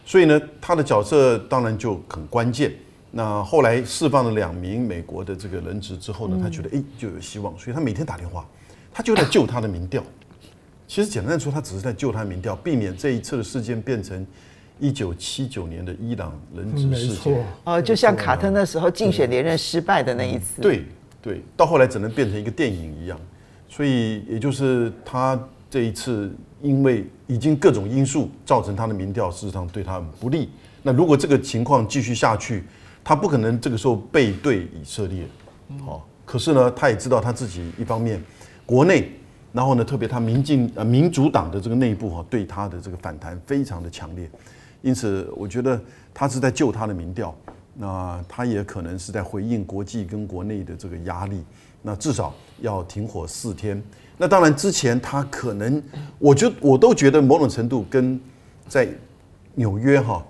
[0.05, 2.71] 所以呢，他的角色当然就很关键。
[3.13, 8.47] 那后来释放了两名美国的这个人质之后呢，他觉得哎就有希望，所以他每天打电话，
[8.93, 10.03] 他就在救他的民调。
[10.87, 14.27] 其实简单来说，他只是在救他的民调，避免这一次的事件变成
[14.81, 17.45] 一九七九年的伊朗人质事件。
[17.65, 20.61] 哦，就像卡特那时候竞选连任失败的那一次。
[20.61, 20.85] 对
[21.23, 23.19] 对，到后来只能变成一个电影一样。
[23.69, 25.39] 所以也就是他
[25.69, 26.35] 这一次。
[26.63, 30.51] 因为已经各种因素造成他的民调事实上对他很不利。
[30.83, 32.65] 那如果这个情况继续下去，
[33.03, 35.25] 他不可能这个时候背对以色列。
[35.87, 38.23] 好，可是呢，他也知道他自己一方面
[38.67, 39.11] 国内，
[39.55, 44.29] 然后呢，特别他民进呃民主党的这个内部哈，对他的这个反弹非常的强烈。
[44.83, 45.81] 因此，我觉得
[46.13, 47.35] 他是在救他的民调。
[47.75, 51.43] 那他也可能是在回应国际跟国内的这个压力。
[51.83, 53.83] 那至少要停火四天。
[54.19, 55.83] 那当然，之前他可能，
[56.19, 58.21] 我就我都觉得某种程度跟
[58.69, 58.87] 在
[59.55, 60.23] 纽约哈，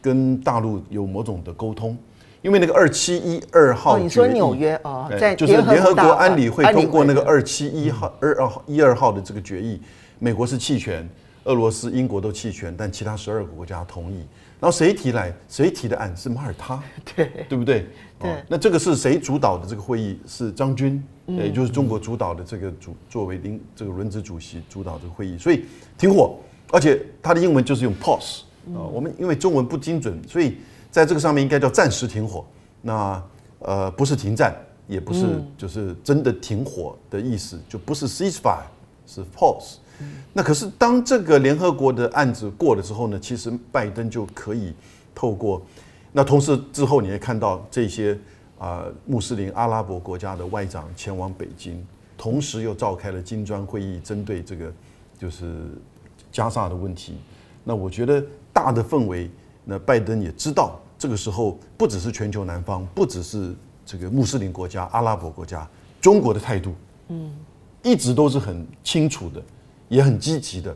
[0.00, 1.94] 跟大陆有某种的沟通，
[2.40, 9.82] 因为那个二七一二号，你说纽约啊，在就是联合国安理会通过那个二七一号二二一二号的这个决议，
[10.18, 11.06] 美国是弃权，
[11.46, 14.18] 俄罗斯、英国都弃权，但其他十二个国家同意。
[14.60, 15.34] 然后谁提来？
[15.48, 16.82] 谁提的案是马耳他，
[17.16, 17.86] 对对不对？
[18.18, 20.18] 对，那这个是谁主导的这个会议？
[20.26, 21.02] 是张军。
[21.28, 25.64] 也就是中国主导的这个主作为领这个轮值主席主导这个会议，所以
[25.98, 26.36] 停火，
[26.70, 28.78] 而且它的英文就是用 pause 啊。
[28.92, 32.44] 我们因为中文不精准，所以在这个上面应该叫暂时停火。
[32.80, 33.20] 那
[33.58, 34.54] 呃不是停战，
[34.86, 38.62] 也不是就是真的停火的意思，就不是 ceasefire，
[39.04, 39.78] 是 pause。
[40.32, 44.72] 那可是当这个联合国的案子过了之后呢，其实拜登就可以
[45.14, 45.60] 透过
[46.12, 48.18] 那同时之后你也看到这些。
[48.58, 54.72] 啊，穆斯林阿拉伯国家的外长前往北京，同时又召开了金砖会议，针对这个
[55.18, 55.54] 就是
[56.32, 57.18] 加沙的问题。
[57.62, 59.30] 那我觉得大的氛围，
[59.62, 63.54] 那拜登也知道，这个时候不只是全球南方，不只是
[63.84, 65.68] 这个穆斯林国家、阿拉伯国家，
[66.00, 66.74] 中国的态度，
[67.08, 67.30] 嗯，
[67.82, 69.42] 一直都是很清楚的，
[69.88, 70.70] 也很积极的，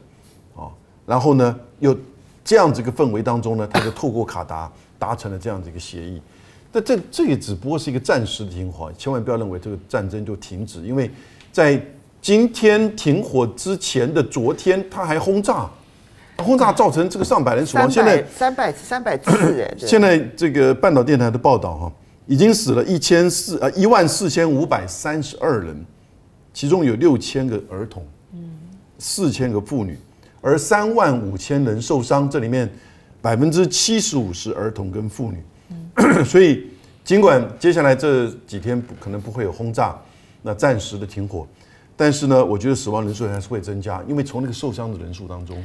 [0.55, 0.70] 啊，
[1.07, 1.96] 然后呢，又
[2.44, 6.20] 这样子一个氛围当中呢，他就透过卡达达成了这样子一个协议。
[6.73, 11.11] 但这这也只不过是一个暂时的停火，千万不要认为这个战争就停止，因为
[11.51, 11.81] 在
[12.23, 15.68] 今天停火之前的昨天，他还轰炸，
[16.37, 17.90] 轰炸造成这个上百人死亡。
[17.90, 21.92] 现在三百三百次人， 现在这个半岛电台的报道哈，
[22.27, 25.85] 已经死了一千四呃一万四千五百三十二人，
[26.55, 28.07] 其中有六千个儿童，
[29.01, 29.99] 四千个妇女，
[30.43, 32.71] 而三万五千人受伤，这里面
[33.23, 35.43] 百分之七十五是儿童跟妇女。
[36.25, 36.69] 所以，
[37.03, 39.99] 尽管接下来这几天不可能不会有轰炸，
[40.43, 41.47] 那暂时的停火，
[41.97, 45.63] 但是呢，我觉得死亡人数还是会增加，因为从那个受伤的人数当中，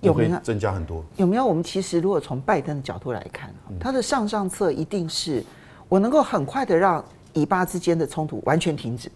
[0.00, 1.04] 有会增加很多。
[1.16, 1.46] 有没有？
[1.46, 5.42] 我们其实如果从拜登的角度来看，他的上上策一定是
[5.88, 9.10] 我能够很快的让以巴之间的冲突完全停止。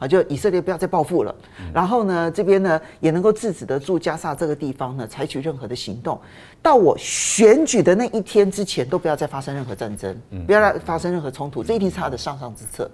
[0.00, 1.34] 啊，就以色列不要再报复了，
[1.74, 6.18] 然后呢，这边呢也能够制止得住加沙这个地方呢采取任何的行动，
[6.62, 12.90] 到我选举的那一天之前都不要再发生任何战争，不要再发生任何冲突，这一定是他的上上之策。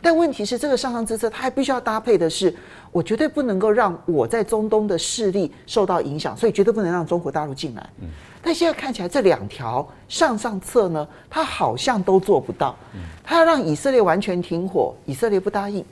[0.00, 2.54] 但问题是，这个上上之策他还必须要搭配的是，
[2.92, 7.90] 我绝对不能够让我在中东的势力受到影响，所以绝对不能让中国大陆进来。
[8.40, 12.74] 但现在看起来这两条上上策呢，他好像都做不到。
[13.24, 15.84] 他要让以色列完全停火，以色列不答应。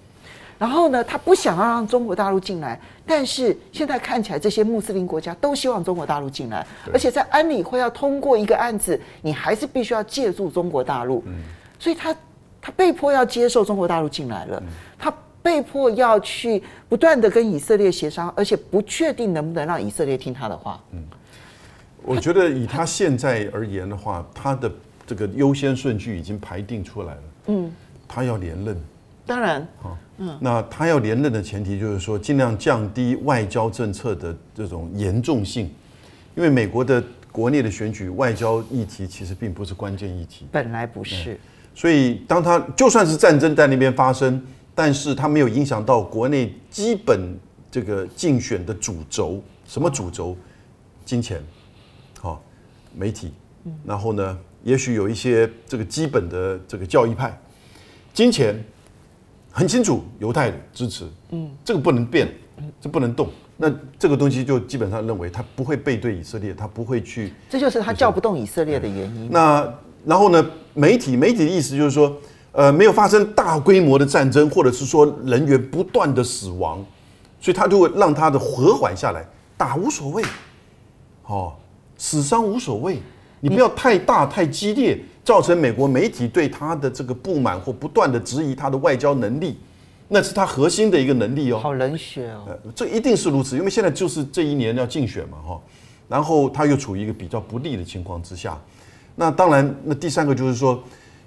[0.58, 11.22] 然后呢，他不想要让中国大陆进来，但是现在看起来，这些穆斯林国家都希望中国大陆进来，而且在安理会要通过一个案子，你还是必须要借助中国大陆，
[11.78, 12.16] 所以他
[12.60, 14.62] 他被迫要接受中国大陆进来了，
[14.98, 20.82] 他被迫要去不断的跟以色列协商，而且不确定能不能让以色列听他的话。
[20.92, 21.04] 嗯，
[22.02, 24.72] 我觉得以他现在而言的话，他的
[25.06, 27.22] 这个优先顺序已经排定出来了。
[27.48, 27.72] 嗯，
[28.08, 28.76] 他要连任。
[29.24, 35.70] 当然，好，嗯，那他要连任的前提就是说，尽量降低外交政策的这种严重性，
[36.34, 41.38] 因为美国的国内的选举外交议题其实并不是关键议题，本来不是，
[41.74, 44.42] 所以当他就算是战争在那边发生，
[44.74, 47.38] 但是他没有影响到国内基本
[47.70, 50.36] 这个竞选的主轴，什么主轴？
[51.04, 51.40] 金钱，
[52.20, 52.42] 好，
[52.94, 53.32] 媒体，
[53.84, 57.38] 然后呢，也许有一些这个基本的这个教义派，
[58.12, 58.60] 金钱
[59.56, 62.30] 很清楚，犹太支持，嗯，这个不能变，
[62.78, 63.30] 这不能动。
[63.56, 67.32] 那这个东西就基本上认为他不会背对以色列，他不会去。
[67.48, 69.30] 这就是他叫不动以色列的原因。
[69.30, 69.66] 那
[70.04, 70.46] 然后呢？
[70.74, 72.14] 媒体媒体的意思就是说，
[72.52, 76.84] 呃，没有发生大规模的战争，或者是说人员不断的死亡，
[77.40, 79.26] 所以他就会让他的和缓下来，
[79.56, 80.22] 打无所谓，
[81.24, 81.54] 哦，
[81.96, 83.00] 死伤无所谓，
[83.40, 89.58] 你不要太大太激烈，造成美国媒体对他的这个不满或不断的质疑他的外交能力。
[90.08, 91.58] 那是他核心的一个能力哦。
[91.58, 92.44] 好冷血哦。
[92.46, 95.60] 呃，这一定是如此，因为现在就是这一年要竞选嘛，哈，
[96.08, 98.56] 然后他又处于一个比较不利的情况之下。
[99.16, 100.80] 那当然，那第三个就是说，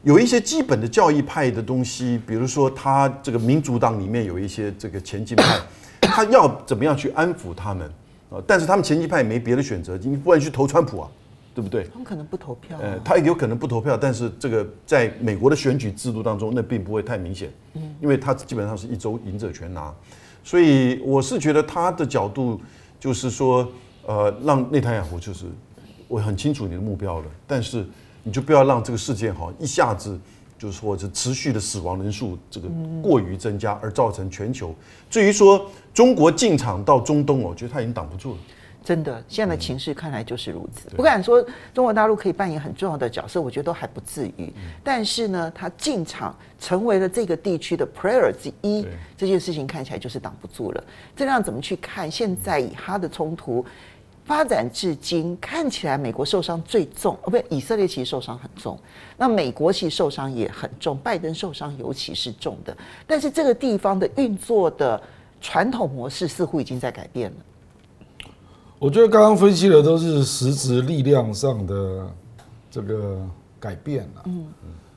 [0.04, 5.60] 有一些基本的教义派的东西，比如说他这个民主党里面有一些这个前进派，
[6.00, 7.86] 他要怎么样去安抚他们
[8.30, 8.40] 啊？
[8.48, 11.10] 但是他们前进派也没别的选择，你不然去投川普啊。
[11.60, 11.84] 对不对？
[11.92, 12.78] 他们可能不投票。
[12.82, 17.52] 呃，他也有可能不投票，但是这个在美国的选举制度当中，那并不会太明显。
[17.74, 19.94] 嗯，因为他基本上是一周赢者全拿，
[20.42, 22.62] 所以我是觉得他的角度
[22.98, 23.70] 就是说，
[24.06, 25.48] 呃，让内塔尼亚胡就是
[26.08, 27.86] 我很清楚你的目标了，但是
[28.24, 30.18] 你就不要让这个事件哈一下子
[30.58, 32.70] 就是说这持续的死亡人数这个
[33.04, 34.74] 过于增加，而造成全球。
[35.10, 38.38] 至于说中国进场到中东，我觉得他已经挡不住了。
[38.90, 40.90] 真的，现在的情势看来就是如此。
[40.96, 41.40] 不敢说
[41.76, 44.52] 中国大陆可以扮演很重要的角色，我觉得都还不至于。
[44.84, 48.84] 但是呢，他进场成为了这个地区的 player 之一，
[49.16, 50.84] 这件事情看起来就是挡不住了。
[51.16, 52.10] 这样怎么去看？
[52.10, 53.64] 现在以哈的冲突
[54.26, 58.76] 发展至今，看起来美国受伤最重，哦，不，以色列其实受伤很重。
[59.16, 62.76] 那美国其实受伤也很重，拜登受伤尤其是重的。
[63.06, 65.00] 但是这个地方的运作的
[65.40, 67.38] 传统模式似乎已经在改变了。
[68.80, 72.08] 我觉得刚刚分析的都是实质力量上的
[72.72, 73.20] 这个
[73.60, 74.24] 改变了。
[74.26, 74.48] 嗯，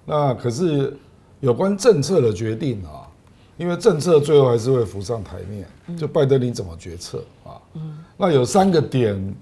[0.06, 0.96] 那可是
[1.40, 3.10] 有关政策的决定啊，
[3.56, 5.66] 因为政策最后还是会浮上台面。
[5.98, 7.58] 就拜登你怎么决策啊？
[7.74, 9.34] 嗯，那有三个点，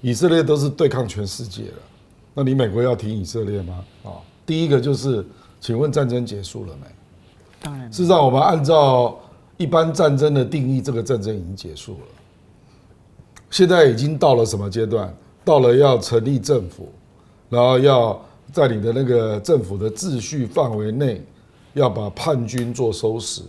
[0.00, 1.74] 以色列都是对抗全世界的。
[2.34, 3.84] 那你美国要挺以色列吗？
[4.04, 4.10] 啊，
[4.46, 5.24] 第一个就是，
[5.60, 6.86] 请问战争结束了没？
[7.60, 7.92] 当然。
[7.92, 9.20] 事实上，我们按照
[9.58, 12.06] 一般战争的定义，这个战争已经结束了。
[13.52, 15.14] 现在已经到了什么阶段？
[15.44, 16.88] 到了要成立政府，
[17.50, 18.18] 然后要
[18.50, 21.22] 在你的那个政府的秩序范围内，
[21.74, 23.42] 要把叛军做收拾。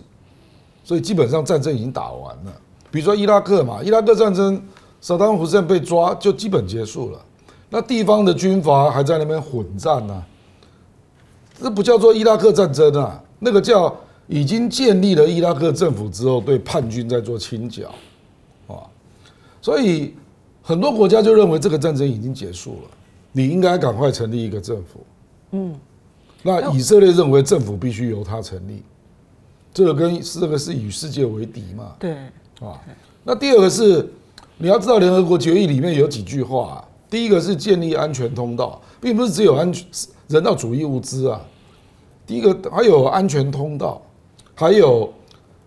[0.83, 2.53] 所以基本上战争已经打完了。
[2.91, 4.61] 比如说伊拉克嘛，伊拉克战争，
[4.99, 7.19] 萨达姆胡塞被抓就基本结束了。
[7.69, 10.23] 那地方的军阀还在那边混战呢，
[11.61, 13.95] 这不叫做伊拉克战争啊，那个叫
[14.27, 17.89] 已经建立了伊拉克政府之后，对叛军在做清剿。
[19.63, 20.13] 所以
[20.61, 22.89] 很多国家就认为这个战争已经结束了，
[23.31, 25.05] 你应该赶快成立一个政府。
[25.51, 25.73] 嗯，
[26.41, 28.83] 那以色列认为政府必须由他成立，
[29.73, 31.95] 这个跟这个是与世界为敌嘛？
[31.97, 32.11] 对，
[32.59, 32.77] 啊，
[33.23, 34.05] 那第二个是
[34.57, 39.87] 你要知道联合国决议里面有几句话，第一个是建立安全通道，并不是只有安全
[40.27, 41.39] 人道主义物资啊，
[42.27, 44.01] 第一个还有安全通道，
[44.55, 45.13] 还有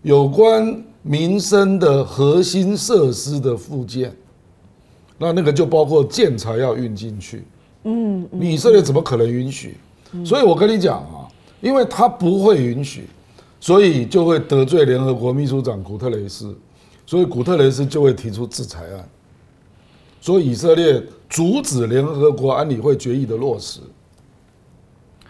[0.03, 0.85] 有关。
[1.09, 4.13] 民生的核心设施的附件，
[5.19, 7.45] 那那个就包括建材要运进去，
[7.85, 9.77] 嗯，你以色列怎么可能允许？
[10.25, 11.31] 所以我跟你讲啊，
[11.61, 13.07] 因为他不会允许，
[13.61, 16.53] 所以就会得罪联合国秘书长古特雷斯，
[17.07, 19.09] 所以古特雷斯就会提出制裁案，
[20.21, 21.01] 所以以色列
[21.31, 23.79] 阻止联合国安理会决议的落实。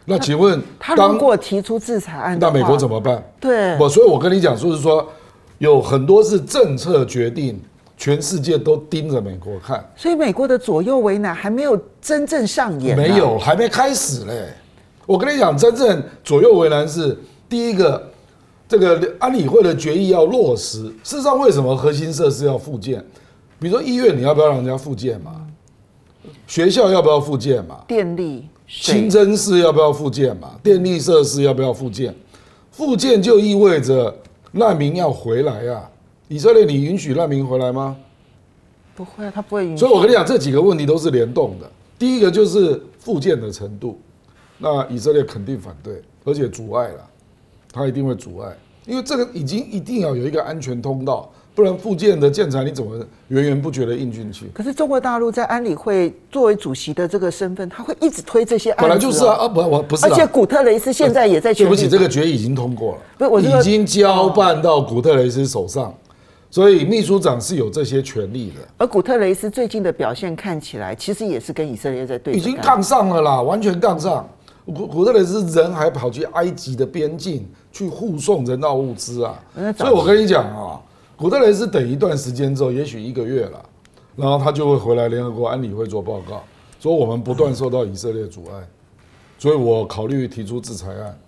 [0.07, 3.23] 那请问，他如果提出制裁案，那美国怎么办？
[3.39, 5.07] 对，我，所以我跟你讲，就是说。
[5.59, 7.59] 有很多是政策决定，
[7.97, 14.49] 全世界都盯着美国看，所以美国的左右为难还没有真正上演，没有，还没开始嘞。
[15.07, 17.17] 我跟你讲，真正左右为难是
[17.49, 18.11] 第一个，
[18.69, 20.85] 这个安理会的决议要落实。
[21.03, 23.03] 事实上，为什么核心设施要复建？
[23.59, 25.47] 比如说医院，你要不要让人家复建嘛？
[26.47, 27.79] 学校要不要复建嘛？
[27.89, 30.51] 电力、清真寺要不要复建嘛？
[30.63, 32.15] 电力设施要不要复建？
[32.71, 34.15] 复建就意味着。
[34.57, 35.91] 难民要回来呀、啊？
[36.29, 37.97] 以色列，你允许难民回来吗？
[38.95, 39.79] 不会啊，他不会允许。
[39.79, 41.71] 所以我跟你讲，这几个问题都是联动的。
[41.99, 44.01] 第一个就是复建的程度，
[44.59, 47.09] 那以色列肯定反对，而且阻碍了，
[47.73, 51.31] 他一定会阻碍，因为这个已经一定要有一个安全通道。
[51.57, 54.45] 不然复建的建材你怎么源源不绝的印进去？
[54.53, 58.75] 可是中国大陆在安理会作为主席的这个身份，他会一直推这些。
[58.75, 60.05] 本来就是啊，啊不，我不是。
[60.05, 61.55] 而且古特雷斯现在也在。
[61.55, 65.95] 对不起，这个决议已经通过了，不是，我已经交办到古特雷斯手上，
[66.51, 68.57] 所以秘书长是有这些权利的。
[68.77, 74.29] 而古特雷斯最近的表现看起来，其实也是跟以色列在对，已经杠上了啦，完全杠上。
[74.67, 79.39] 古古特雷斯人还跑去埃及的边境去护送人道物资啊，
[79.79, 80.79] 所以我跟你讲啊，
[81.17, 83.65] 古特雷斯等一段时间之后，也许一个月了，
[84.15, 86.45] 然后他就会回来联合国安理会做报告，
[86.79, 88.69] 说我们不断受到以色列阻碍，
[89.39, 91.19] 所以我考虑提出制裁案。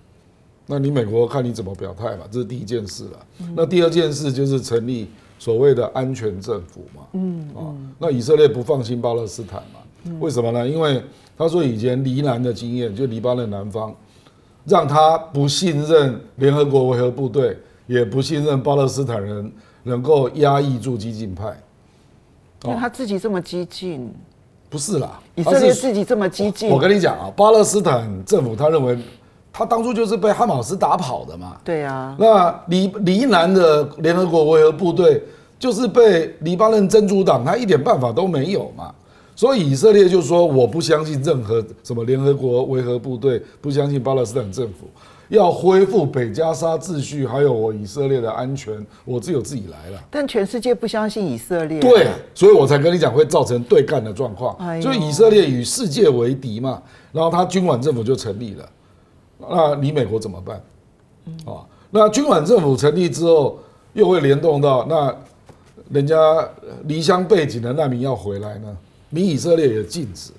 [0.66, 2.24] 那你美国看你怎么表态嘛？
[2.30, 3.26] 这是第一件事了。
[3.56, 5.08] 那第二件事就是成立
[5.38, 7.02] 所谓的安全政府嘛。
[7.14, 10.12] 嗯啊，那以色列不放心巴勒斯坦嘛？
[10.20, 10.68] 为什么呢？
[10.68, 11.02] 因为
[11.38, 13.94] 他说以前黎南的经验，就黎巴嫩南方，
[14.66, 19.50] 让他不信任联合国维和部队，也不信任巴勒斯坦人
[19.88, 21.46] 能够压抑住激进派。
[22.64, 24.14] 因为他自己这么激进，
[24.70, 26.70] 不是啦，以色列自己这么激进。
[26.70, 28.96] 我跟你讲啊，巴勒斯坦政府他认为。
[29.50, 31.56] 他当初就是被哈马斯打跑的嘛？
[31.64, 32.14] 对啊。
[32.16, 35.20] 那黎黎南的联合国维和部队
[35.58, 38.94] 就是被黎巴嫩真主党，他一点办法都没有嘛。
[39.34, 44.86] 所以以色列就说我不相信任何什么联合国维和部队，不相信巴勒斯坦政府，
[45.28, 50.02] 要恢复北加沙秩序，还有我以色列的安全，我只有自己来了。
[50.10, 51.80] 但全世界不相信以色列。
[51.80, 54.56] 对，所以我才跟你讲会造成对干的状况。
[54.80, 58.68] 所以以色列与世界为敌嘛，然后他军管政府就成立了。
[59.38, 60.60] 那你美国怎么办？
[61.44, 63.58] 啊，那军管政府成立之后，
[63.92, 65.14] 又会联动到那
[65.90, 66.16] 人家
[66.84, 68.76] 离乡背景的难民要回来呢？
[69.10, 70.32] 你以色列也禁止，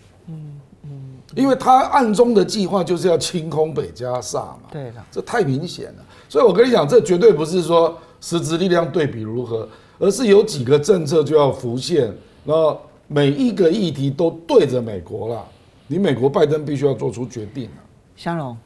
[1.36, 6.05] 因为他暗中的计划就是要清空北加萨嘛，对的，这太明显了。
[6.27, 9.67] 所以我跟你讲，这绝对不是说实质力量对比如何，
[9.99, 12.13] 而是有几个政策就要浮现，
[12.43, 15.45] 然后每一个议题都对着美国了，
[15.88, 17.77] 你美国拜登必须要做出决定了，
[18.15, 18.57] 香龙。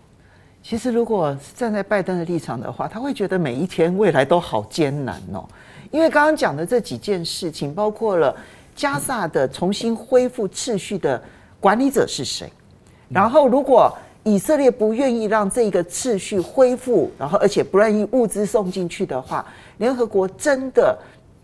[0.62, 5.44] 其实，如果站在拜登的立场的话，他会觉得每一天未来都好艰难哦。
[5.92, 8.34] 因为刚刚讲的这几件事情，包括了
[8.74, 11.22] 加萨的重新恢复秩序的
[11.64, 12.52] 管理者是谁，
[13.08, 19.46] 然后如果以色列不愿意让这个秩序恢复，然后而且不愿意物资送进去的话，
[19.78, 21.00] 联合国真的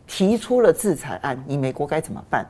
[0.05, 2.45] 提出了制裁案，你美国该怎么办？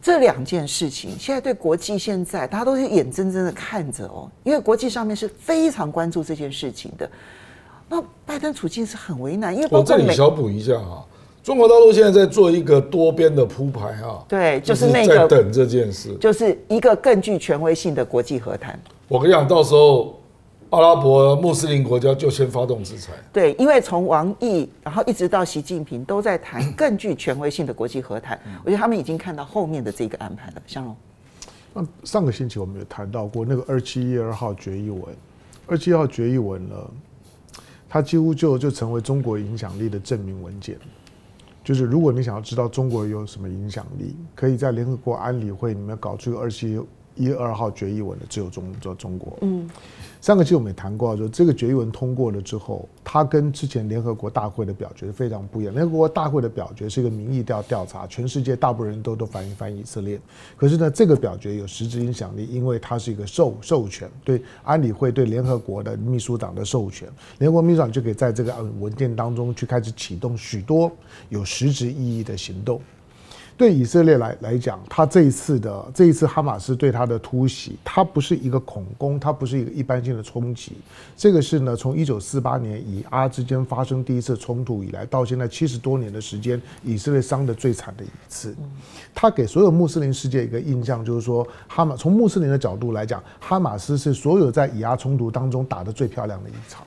[0.00, 7.06] 这两件事情现在对国际现在大家都是眼睁睁的看着哦，因为国际上面是非常关注这件事情的。
[7.86, 11.04] 那拜登处境是很为难，因为我这里小补一下哈，
[11.44, 18.80] 中国大陆现在在做一个多边的铺排啊，对，就是那个等这件事，就是一个更具权威性的国际和谈。
[19.08, 20.18] 我跟你讲，到时候。
[20.70, 30.54] 阿拉伯穆斯林国家就先发动制裁，对，因为从王毅，然后一直到习近平都在谈更具权威性的国际和谈，我觉得他们已经看到后面的这个安排了。
[30.66, 30.96] 香龙，
[31.74, 35.02] 那上个星期我们有谈到过那个二七一二号决议文，
[35.68, 36.74] 二七一号决议文呢，
[37.88, 40.76] 它几乎就就成为中国影响力的证明文件，
[41.64, 46.78] 就是如果你想要知道中国有什么影响力，可以在联合国安理会里面搞出个二七
[47.16, 49.68] 一二号决议文的，只有中只有中国，嗯。
[50.24, 55.74] 上个期我们也谈过，说这个决议文通过了之后，它跟之前联合国大会的表决是非常不一样。
[55.74, 60.18] 联合国大会的表决是一个民意调调查，全世界大部分人都都反映反以色列。
[60.56, 67.06] 可是呢，这个表决有实质影响力，因为它是一个授授权，对安理会对联合国的秘书长的授权，
[67.36, 70.90] 联合国秘书长就可以在这个文件当中去开始启动许多
[71.28, 72.80] 有实质意义的行动。
[73.56, 80.72] 对以色列来来讲，他这一次的这一次哈马斯对他的突袭，它不是一个恐攻，它不是一个一般性的冲击，
[81.16, 88.54] 这个是呢，从一九四八年以阿之间发生第一次冲突以来，到现在七十多年的时间，以色列伤的最惨的一次。
[89.14, 96.84] 他给所有穆斯林世界一个印象，就是说哈马从穆斯林的角度来讲，哈马斯是所有在以阿冲突当中打得最漂亮的一场。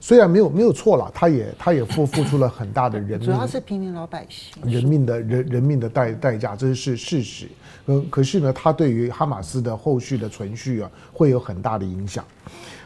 [0.00, 7.46] 虽然没有没有错了，他也他也付付出了很大的人命， 主要是平民老百姓人命的人人命的代代价，这是事实。
[7.86, 12.24] 嗯，可是呢，他对于哈马斯的后续的存续啊，会有很大的影响。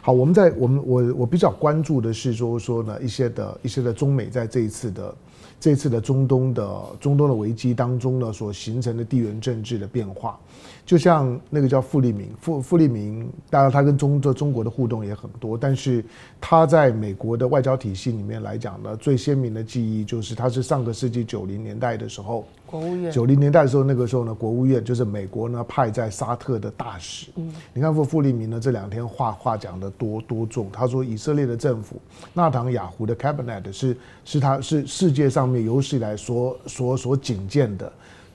[0.00, 5.14] 好，我们在我们我我比较关注的是说说呢一些的一些的中美在这一次的
[5.60, 10.38] 这一次的中东的中东的危机当中呢所形成的地缘政治的变化。
[10.86, 16.04] 就像那个叫傅立明，傅傅立明，当然他跟中这中国的互动也很多，但是
[16.40, 27.30] 他在美国的外交体系里面来讲呢，最鲜明的记忆就是他是上个世纪九零年代的时候，国务院九零年代的时候，那个时候呢，国务院就是美国呢派在沙特的大使。
[27.36, 31.96] 嗯，你看傅傅立明呢这两天话话讲的多多重，他说以色列的政府
[32.34, 37.90] 纳唐雅胡的 cabinet 是是他是世界上面有史以来所所所仅见的。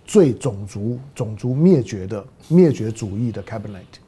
[0.09, 3.99] 最种族种族灭绝的灭绝主义的 cabinet，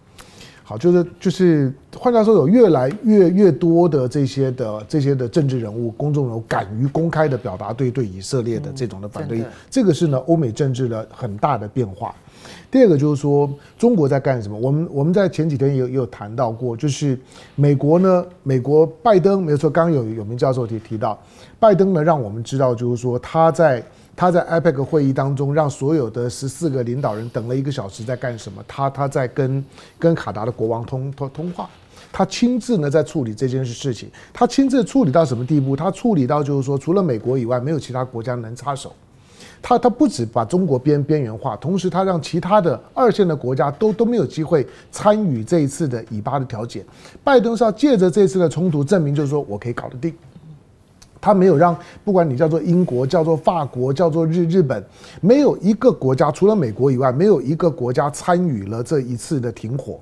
[0.63, 12.15] 好，就是就是换句话说，有越来越越多的这些的这些的政治人物、公众人物敢于公开的表达对对以色列的这种的反对，嗯、这个是呢欧美政治的很大的变化。
[12.71, 13.47] 第二个就是说，
[13.77, 14.57] 中国在干什么？
[14.57, 17.15] 我们我们在前几天也有也有谈到过，就是
[17.53, 21.21] 美国呢，美国拜登没有错，刚刚有有名教授提提到，
[21.59, 23.83] 拜登呢让我们知道，就是说他在。
[24.15, 28.63] 他在 APEC 会议当中，让所有的十四个领导人等了一个小时，在干什么？
[28.67, 29.63] 他他在跟
[29.97, 31.69] 跟卡达的国王通通通话，
[32.11, 34.09] 他亲自呢在处理这件事情。
[34.31, 35.75] 他亲自处理到什么地步？
[35.75, 38.93] 他处理到就是说，除了美国以外，没有其他国家能插手。
[39.63, 46.83] 他他不止把中国边边缘化，同时他让其他的二线的国家都都没有机会参与这一次的以巴的调解。
[47.23, 50.13] 拜登是要借着这次的冲突，证明就是说我可以搞得定。
[51.21, 54.83] 他没有让，不管你叫做英国、叫做法国、叫做日日本，
[55.21, 59.99] 没有一个国家除了美国以外，没有一个国家参与了这一次的停火，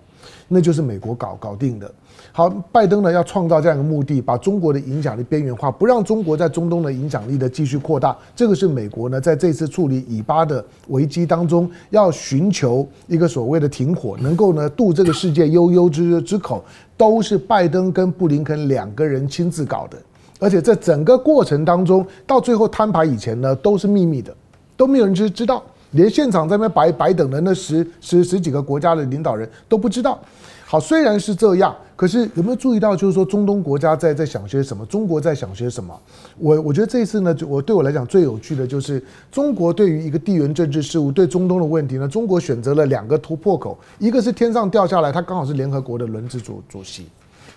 [0.47, 1.91] 那就是美国搞搞定的。
[2.31, 8.15] 好，拜登呢要创造这样一个目的，把中国的影响力边缘化，不让中国在中东的影响力的继续扩大。
[8.35, 16.63] 这个是美国呢在这次处理以巴的危机当中，要寻求一个所谓的停火，能够呢渡这个世界悠悠之之口，
[16.95, 19.97] 都是拜登跟布林肯两个人亲自搞的。
[20.39, 24.33] 而且在整个过程当中，到最后摊牌以前呢，都是秘密的，
[24.75, 25.61] 都没有人知知道，
[25.91, 30.17] 连现场在那边白白等的那十十十几个国家的领导人都不知道。
[30.65, 34.85] 好，虽然是这样，可是有没有注意到，就是说中东国家在在想些什么？
[34.85, 35.99] 中国在想些什么？
[36.37, 47.07] 我我觉得这一次呢，就我对我来讲最有趣的就是中国对于一个地缘政治事务，对中东的问题呢，中国选择了两个突破口，一个是天上掉下来，它刚好是联合国的轮值主主席。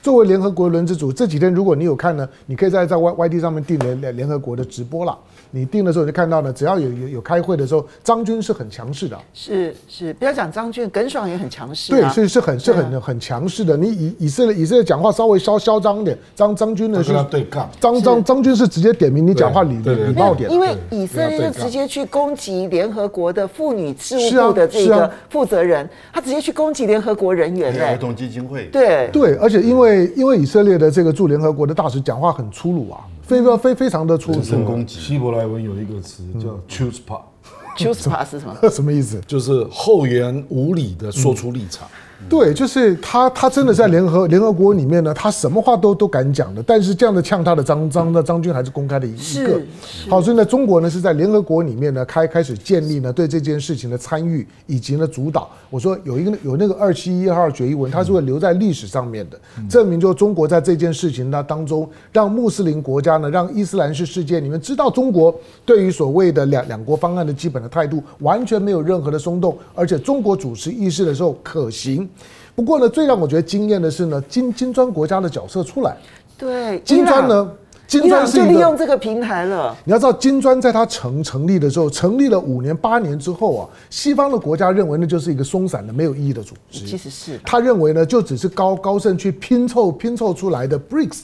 [0.03, 5.17] 作为联合国轮值组，这几天如果你有看呢，你可以在在 Y Y D 上面订联联联合国的直播了。
[5.55, 9.19] 你定的时候你就看到呢，只要有有有开会的时候，张军是很强势的。
[9.35, 11.93] 是是，不要讲张军，耿爽也很强势。
[11.93, 13.77] 对，所以是很是很很强势的。
[13.77, 17.71] 你以以色列以色列讲话稍微稍嚣张一点，张张军呢是对抗。
[17.79, 20.51] 张张张军是直接点名你讲话礼礼貌点。
[20.51, 27.81] 因为以色列就直接去攻击联合国的妇女事务部的这个负责人，他直接去攻击联合国人员嘞。
[27.81, 28.65] 儿童基金会。
[28.73, 33.01] 对对，而且因为因为以色列的这个驻联合国的大使讲话很粗鲁啊。
[33.33, 35.01] 非常非非常的出击。
[35.01, 38.57] 希伯来文有一个词叫 chutzpah，chutzpah 是什么？
[38.71, 39.21] 什么意思？
[39.27, 41.89] 就是厚颜无礼的说出立场。
[42.29, 46.63] 对，就是他，他真的在联合联合国里面呢，他什么话都都敢讲的。
[46.63, 49.13] 但是这样的呛他的张张的张军还是公开的一
[49.45, 49.61] 个。
[50.09, 55.51] 好，所以呢，中国呢是在联合国里面呢开开始建立呢对这件事情的参与以及呢主导。
[55.69, 65.35] 我说有一个有那个二七一号决议文，它是会留在历史上面的，证明就中国在这件事情呢当中，让穆斯林国家呢，让伊斯兰世世界你们知道中国
[65.67, 72.09] 对于所谓的两两国方案的基本的态度完全没有任何的松动，而且中国主持议事的时候可行。
[72.55, 75.97] 不过呢，最让我觉得惊艳的是呢，金金砖国家的角色出来。
[76.37, 77.51] 对，金砖呢，
[77.87, 79.77] 金砖是利用这个平台了。
[79.85, 86.85] 你要知道，金砖在它成成立的时候，成立了五年八年之后啊，西方的国家认为那就是一个松散的、没有意义的组织。
[86.85, 91.21] 其实是他认为呢，就只是高高盛去拼凑拼凑出来的 BRICS。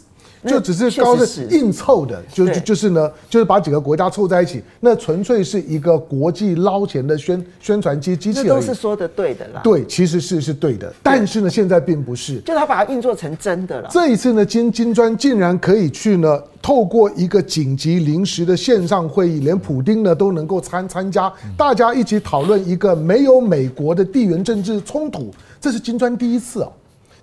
[0.46, 8.46] 就只是高是硬凑的，就就就是呢，就是把几个国家凑在一起，那纯粹是一个国际捞钱的宣宣传机机器而已。
[8.46, 9.60] 这都是说的对的啦。
[9.64, 12.38] 对，其实是是对的，但是呢，现在并不是。
[12.40, 13.88] 就他把它运作成真的了。
[13.90, 26.72] 这一次呢，金金砖竟然可以去呢，透过一个紧急临时的线上会议，连普丁呢都能够参参加，大家一起讨论一个没有美国的地缘政治冲突，这是金砖第一次哦。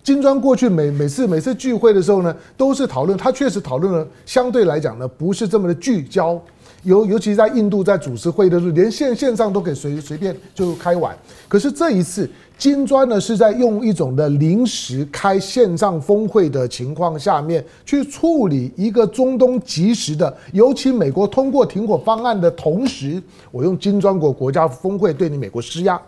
[0.06, 6.39] 金砖过去每每次每次聚会的时候呢，都是讨论，他确实讨论了，相对来讲呢，不是这么的聚焦，
[6.84, 11.18] 尤尤其在印度在主持会的时候，连线线上都可以随随便就开完。
[11.47, 25.99] 可是这一次，金砖呢是在用一种的临时开线上峰会的情况下面，去处理一个中东及时的，尤其美国通过停火方案的同时，我用金砖国国家峰会对你美国施压，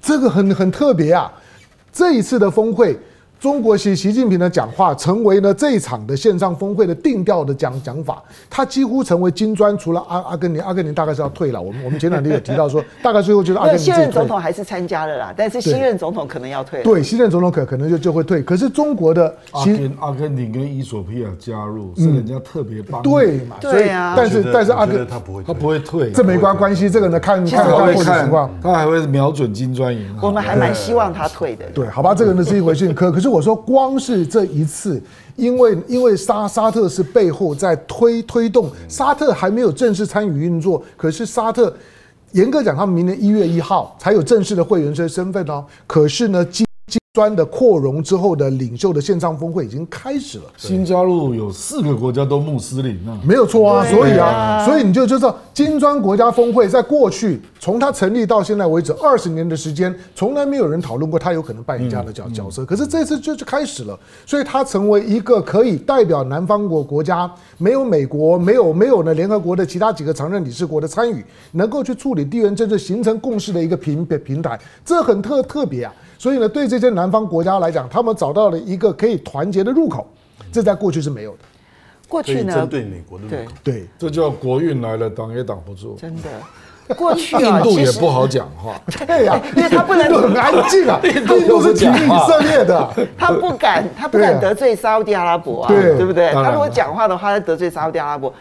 [0.00, 1.30] 这个很很特别啊，
[1.92, 2.98] 这一次的峰会。
[3.44, 11.60] 中国习习近平的讲话成为了这一场的线上峰会的定调的讲讲法，他几乎成为金砖除了阿阿根廷，阿根廷大概是要退了。
[11.60, 13.84] 我们我们前两天有提到说，大概最后就是阿根廷。
[13.84, 16.84] 现任总统还是参加了啦，但是新任总统可能要退了。
[16.86, 18.42] 对，新任总统可可能就就会退。
[18.42, 23.56] 可是中国的阿根阿根廷跟伊索比亚加入是人家特别帮对嘛？
[23.60, 26.88] 所以但是但是阿根他不会他不会退，这没关关系。
[26.88, 30.16] 这个呢，看看他会看情况，他还会瞄准金砖赢。
[30.22, 31.66] 我们还蛮希望他退的。
[31.74, 32.90] 对，好吧，这个呢是一回事。
[32.94, 34.24] 可可是我说光是。
[34.26, 35.00] 这一次，
[35.36, 41.72] 因为因为沙沙特是背后在推推动，沙特还没有正式参与运作，可是沙特
[42.32, 45.64] 严格讲，他们明年一月一号才有正式的会员身身份哦。
[45.86, 46.44] 可是呢，
[47.14, 50.44] 专的扩容之后的领袖的线上峰会已经开始了。
[50.56, 53.86] 新加入有四个国家都穆斯林啊，没有错啊。
[53.86, 62.64] 所以啊，啊所以你就就知道金砖国家峰会在过去从它成立到现在为止二十年的时间，从来没有人讨论过它有可能扮演这样的角角色。
[62.64, 63.96] 可是这次就就开始了，
[64.26, 75.94] 所以它成为一个可以代表南方国国家，没有美国，没有没有呢联合国的其他几个常任理事国的参与，能够去处理地缘政治、形成共识的一个平平台，这很特特别啊。
[76.24, 80.06] 所以呢，对这些南方国家来讲，他们找到了一个可以团结的入口，
[80.50, 81.38] 这在过去是没有的。
[82.08, 85.98] 过去呢，针对美国的入口，对，这叫国运来了，挡也挡不住。
[86.00, 95.94] 真的，过去印啊，度也不好讲话， 对呀、啊，因为他不能印度很安静啊，印度度是挺以色列的，他不敢，他不敢得罪沙乌地阿拉伯啊，对。
[95.98, 96.32] 对不对？
[96.32, 98.32] 他如果讲话的话，他得罪沙乌地阿拉伯。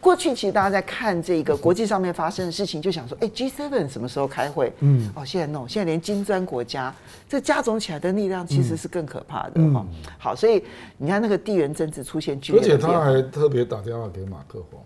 [0.00, 4.72] 过去其实大家在看这个国际上面发生的事情，就想说，哎，G7 什么时候开会？
[4.80, 6.94] 嗯，哦，现在弄，现在连金砖国家
[7.28, 9.88] 这加总起来的力量其实是更可怕的哈、嗯。
[10.18, 10.62] 好，所以
[10.96, 14.80] 你看那个地缘政治出现剧烈变化，而且他还特别打电话给马克宏，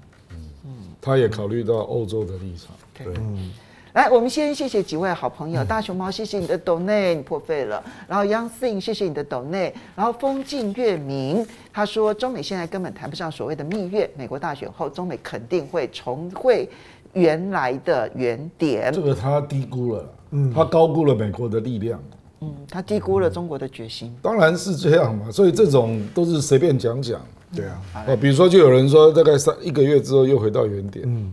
[0.65, 3.15] 嗯，他也考虑到欧洲的立场，对。
[3.19, 3.53] 嗯
[3.93, 7.83] 来，我们先谢谢几位好朋友，大熊猫，谢谢你的抖内，你破费了。
[8.09, 9.75] 然后 Young Thing，谢谢你的抖内。
[9.95, 16.67] 然后风静月明，他说中美现在根本谈不上所谓的蜜月，美国大选后，中美肯定会重回
[17.13, 18.91] 原来的原点。
[18.91, 22.03] 这个他低估了，嗯，他高估了美国的力量，
[22.41, 24.17] 嗯，他低估了中国的决心。
[24.23, 27.21] 当然是这样嘛，所以这种都是随便讲讲，
[27.55, 31.31] 对啊，哦，比如说就有人说大概三一个月之后又回到原点，嗯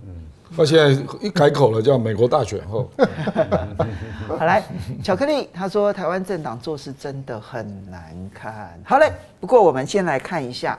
[0.60, 0.66] 嗯。
[0.66, 0.92] 他现在
[1.22, 2.90] 一改口了，叫美国大选后。
[4.28, 4.64] 好来，
[5.02, 8.78] 巧克力他说台湾政党做事真的很难看。
[8.84, 10.78] 好嘞，不过我们先来看一下，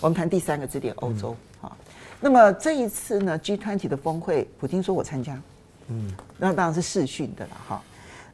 [0.00, 1.70] 我们谈第三个支点欧洲啊。
[2.20, 5.40] 那么这一次呢，G20 的峰会，普京说我参加，
[5.88, 7.82] 嗯，那当然是视讯的了哈。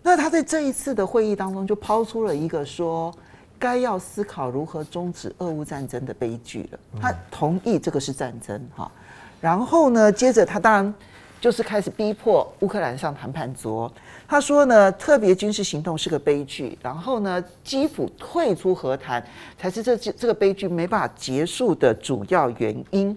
[0.03, 3.13] 那他在这一次的会议当中就抛出了一个说，
[3.59, 6.79] 该要思考如何终止俄乌战争的悲剧了。
[7.01, 8.91] 他同意这个是战争哈。
[9.45, 10.95] 然后呢，接着他当然
[11.39, 13.93] 就是开始逼迫乌克兰上谈判桌。
[14.27, 16.79] 他说呢，特别军事行动是个悲剧。
[16.81, 19.23] 然后呢，基辅退出和谈
[19.59, 23.15] 才是这这个悲剧没办法结束的主要原因。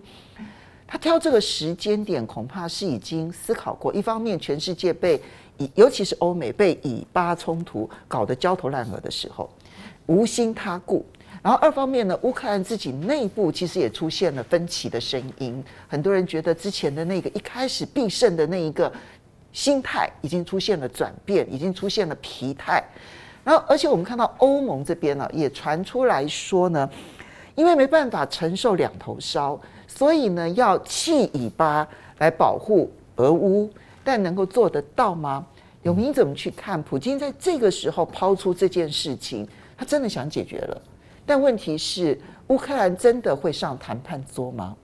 [0.85, 3.93] 他挑这个时间点，恐怕是已经思考过。
[3.93, 5.21] 一方面，全世界被
[5.57, 9.49] 以尤其是欧美被以巴冲突搞得焦头烂额的时候，
[10.07, 11.05] 无心他顾。
[11.47, 18.91] 然后二方面呢，乌克兰自己内部其实也出现了分歧的声音，很多人觉得之前的那个一开始必胜的那一个
[19.53, 22.83] 心态已经出现了转变，已经出现了疲态。
[23.45, 26.89] 然后而且我们看到欧盟这边呢，也传出来说呢，
[27.55, 31.87] 因为没办法承受两头烧，所以呢要弃以巴
[32.17, 33.71] 来保护俄乌，
[34.03, 35.47] 但能够做得到吗？
[35.83, 36.83] 永明怎么去看？
[36.83, 40.81] 普京在这个时候抛出这件事情，他真的想解决了。
[41.27, 42.17] 但问题是，
[42.47, 44.77] 乌克兰真的会上谈判桌吗？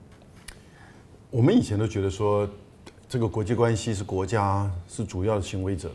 [1.30, 2.46] 我们以前都觉得说，
[3.08, 5.90] 这个国际关系是国家是主要的行为者，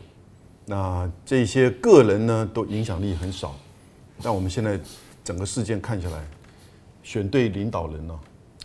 [0.66, 3.54] 那这些个人呢都影响力很少。
[4.20, 4.78] 但我们现在
[5.22, 6.26] 整个事件看下来，
[7.04, 8.18] 选对领导人呢，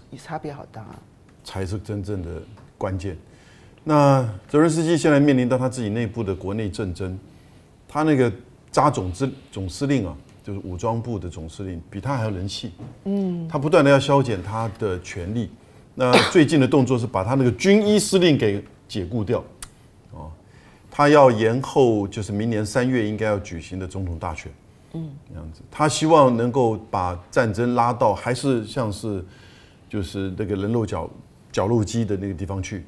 [0.09, 0.99] 也差别好大啊，
[1.43, 2.41] 才是真正的
[2.79, 3.15] 关键。
[3.83, 7.15] 那泽伦斯基现在面临到他自己内部的国内政争，
[7.87, 8.33] 他那个
[8.71, 10.17] 扎总之总司令啊。
[10.45, 12.71] 就是武装部的总司令比他还要人气，
[13.05, 15.49] 嗯，他不断的要削减他的权力。
[15.95, 19.43] 那最近的动作是把他那个军医司令给解雇掉，
[20.11, 20.29] 哦，
[20.91, 24.51] 他要延后，就是明年三月应该要举行的总统大选，
[24.93, 29.25] 嗯，这样子，他希望能够把战争拉到还是像是
[29.89, 31.09] 就是那个人肉绞
[31.51, 32.85] 绞肉机的那个地方去。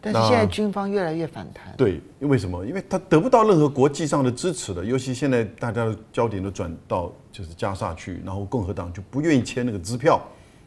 [0.00, 1.74] 但是现在军方越来越反弹。
[1.76, 2.64] 对，因为什么？
[2.64, 10.20] 因为他得不到任何国际上的支持了，尤其现在大家的焦点都转到就是加沙去，然后共和党就不愿意签那个支票，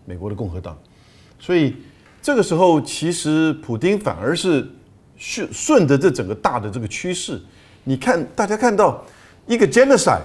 [0.05, 0.77] 美国的共和党，
[1.39, 1.77] 所以
[2.21, 4.67] 这个时候其实普京反而是
[5.15, 7.41] 顺顺着这整个大的这个趋势。
[7.85, 9.01] 你看，大家看到
[9.47, 10.21] 一个 genocide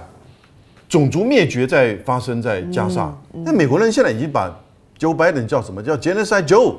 [0.89, 4.53] 种族灭绝在发生在加沙，那、嗯嗯、美国人现在已经把
[4.99, 6.75] Joe Biden 叫什么叫 genocide Joe。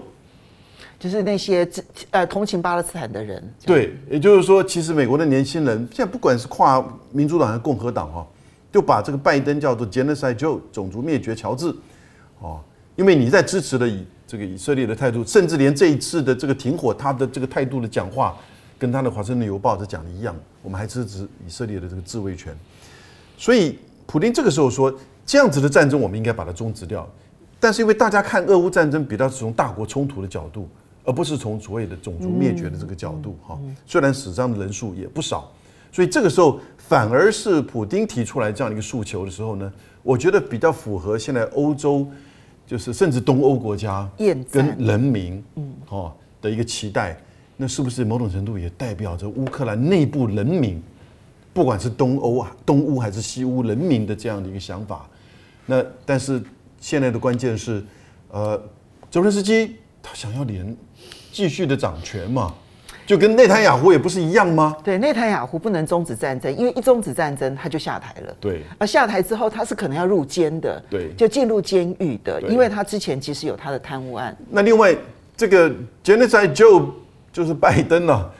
[0.99, 1.69] 就是那些
[2.11, 8.27] 呃同情巴勒斯坦的人，对，也就是说，其实美国的年轻人现在不管是跨民主党还是共和党哈，
[8.73, 11.73] 就把这个拜登叫做 Genocide Joe 种族灭绝乔治，
[12.41, 12.61] 哦，
[12.97, 18.37] 因为你在支持了以这个以色列的态度，甚至连这一次的这个停火，他的这个态度的讲话，
[18.77, 22.53] 跟他的华盛顿邮报是讲的一样，我们还支持以色列的这个自卫权，
[23.37, 24.93] 所以普丁这个时候说，
[25.25, 27.09] 这样子的战争我们应该把它终止掉，
[27.61, 30.69] 但是因为大家看俄乌战争比较是从大国冲突的角度。
[31.09, 35.51] 而不是从所谓的种族灭绝的这个角度哈，虽然死伤的人数也不少，
[35.91, 42.07] 所以这个时候反而是普丁提出来这样一个诉求的时候呢，我觉得比较符合现在欧洲，
[42.67, 44.07] 就是甚至东欧国家
[44.53, 47.19] 跟人民嗯哦的一个期待。
[47.57, 50.81] 那是不是某种程度也代表着乌克兰内部人民，
[51.55, 55.09] 不管是东欧啊、东乌还是西乌人民的这样的一个想法？
[55.65, 56.41] 那但是
[56.79, 57.83] 现在的关键是，
[58.31, 58.63] 呃，
[59.11, 60.77] 泽伦斯基他想要连
[61.39, 62.53] 继续的掌权嘛，
[63.07, 64.77] 就跟内塔尼亚胡也不是一样吗？
[64.83, 68.35] 对，内塔尼亚胡不能终止战争，因为一终止战争他就下台了。
[68.41, 74.37] 对，而下台之后他是可能要入监的，对，就进入监狱的，因为他之前其实有他的贪污案。
[74.51, 74.93] 那另外
[75.37, 75.71] 这个
[76.03, 76.87] Genocide Joe。
[77.31, 78.31] 就是拜登了、啊，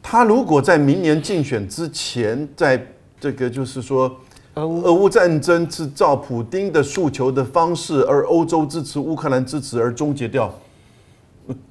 [0.00, 2.80] 他如果在明年竞选之前，在
[3.18, 4.10] 这个就是说，
[4.54, 10.50] 俄乌战争是照普丁的诉求的方式，而欧洲支持乌克兰支持而终结掉，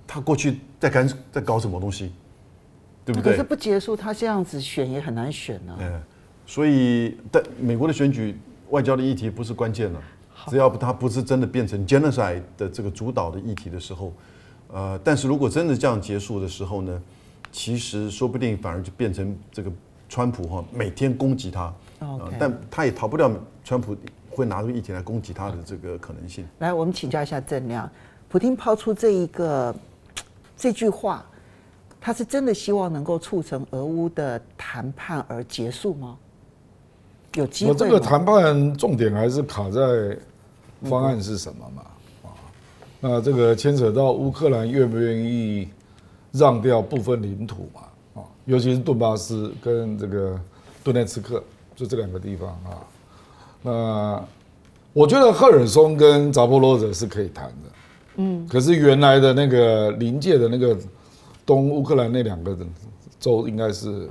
[0.08, 2.12] 他过去在干在搞什么东西，
[3.06, 3.34] 对不对？
[3.34, 5.80] 可是不结束，他这样子选也很难选呢、啊。
[5.82, 6.02] 嗯，
[6.46, 8.38] 所以但美国的选举
[8.70, 10.02] 外交的议题不是关键了，
[10.48, 14.14] 只要他不是真的变成 genocide 的这个主导的议题的时候。
[14.72, 17.02] 呃，但是如果真的这样结束的时候呢，
[17.52, 19.72] 其实说不定反而就变成这个
[20.08, 21.74] 川普哈每天攻击他
[22.40, 23.32] 但他也逃不掉
[23.64, 23.98] 川普
[24.30, 26.46] 会拿出议题来攻击他的这个可能性。
[26.60, 27.90] 来，我们请教一下郑亮，
[28.30, 29.76] 普京抛出这一个
[30.56, 31.26] 这句话，
[32.00, 36.16] 他是真的希望能够促成俄乌的谈判而结束吗？
[37.34, 37.72] 有机会？
[37.72, 40.16] 我这个谈判重点还是卡在
[40.84, 41.84] 方案是什么嘛？
[41.86, 41.90] 嗯
[43.02, 45.70] 那这个牵扯到乌克兰愿不愿意
[46.34, 48.22] 让掉部分领土嘛？
[48.22, 50.38] 啊，尤其是顿巴斯跟这个
[50.84, 51.42] 顿涅茨克，
[51.78, 52.70] 就这两个地方啊。
[53.62, 54.22] 那
[54.92, 57.70] 我觉得赫尔松跟扎波罗热是可以谈的，
[58.20, 58.48] 嗯。
[58.48, 60.78] 可是原来的那个临界的那个
[61.46, 62.56] 东乌克兰那两个
[63.20, 64.08] 州，应该是，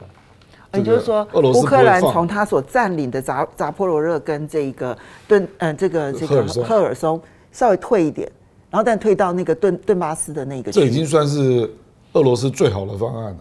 [0.74, 4.96] 也就是说，俄罗斯乌克兰从他所占领的扎扎波罗热跟这个
[5.28, 7.20] 顿，嗯，这个这个赫尔松
[7.52, 8.30] 稍微退一点。
[8.70, 11.72] 然后，但退到那个顿顿巴斯的那个，这已经算是
[12.12, 13.38] 俄罗斯最好的方案了。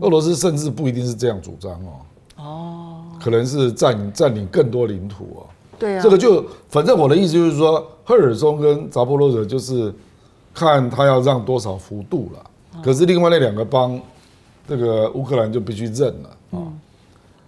[0.00, 1.90] 俄罗斯甚至不一定是这样主张哦。
[2.36, 5.42] 哦，可能是占领占领更多领土哦。
[5.80, 9.92] 对啊，这个就反正我的意思就是说，赫尔松跟扎波罗热就是
[10.54, 12.80] 看他要让多少幅度了。
[12.80, 14.00] 可是另外那两个邦，
[14.68, 16.62] 这个乌克兰就必须认了啊。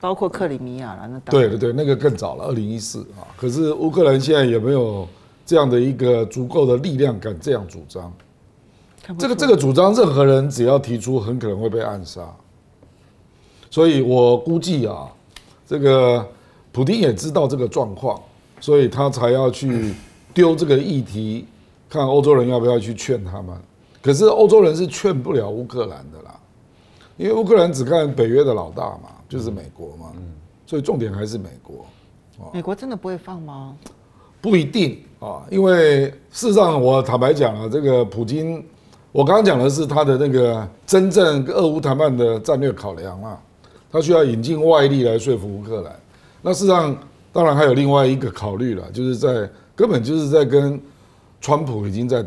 [0.00, 3.22] 包括克里米亚了，那对对对，那个更早了，二零一四啊。
[3.36, 5.06] 可是乌克兰现在有没有？
[5.44, 8.10] 这样的一个足够的力量敢这样主张，
[9.18, 12.22] 这个这个主张，任何人只要提出，很可能会被暗杀。
[13.68, 15.08] 所以我估计啊，
[15.66, 16.24] 这个
[16.72, 18.20] 普京也知道这个状况，
[18.58, 19.94] 所以他才要去
[20.32, 21.46] 丢这个议题，
[21.88, 23.54] 看欧洲人要不要去劝他们。
[24.00, 26.34] 可是欧洲人是劝不了乌克兰的啦，
[27.16, 30.12] 因为乌克兰只看北约的老大嘛，就是美国嘛，
[30.66, 31.84] 所以重点还是美国。
[32.52, 33.76] 美国真的不会放吗？
[34.40, 38.64] 不一定啊，因为事实上，我坦白讲啊，这个普京，
[39.12, 43.40] 我刚刚讲的是他的那个真正俄乌谈判的战略考量啊，
[43.92, 45.94] 他需要引进外力来说服乌克兰。
[46.42, 46.94] 那事实上，
[47.32, 50.78] 当然还有另外一个考虑了，就是在根本就是在跟
[51.40, 52.24] 川普已经在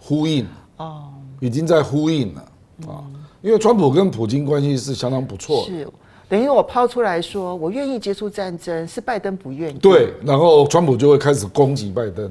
[0.00, 0.46] 呼应
[0.76, 1.04] 哦，
[1.40, 2.40] 已经在呼应了
[2.86, 3.04] 啊，
[3.42, 5.70] 因为川普跟普京关系是相当不错的。
[5.70, 5.88] 是。
[6.30, 9.78] 等于我抛出来说，我愿意结束战争，是拜登不愿意。
[9.78, 12.30] 对，然后川普就会开始攻击拜登。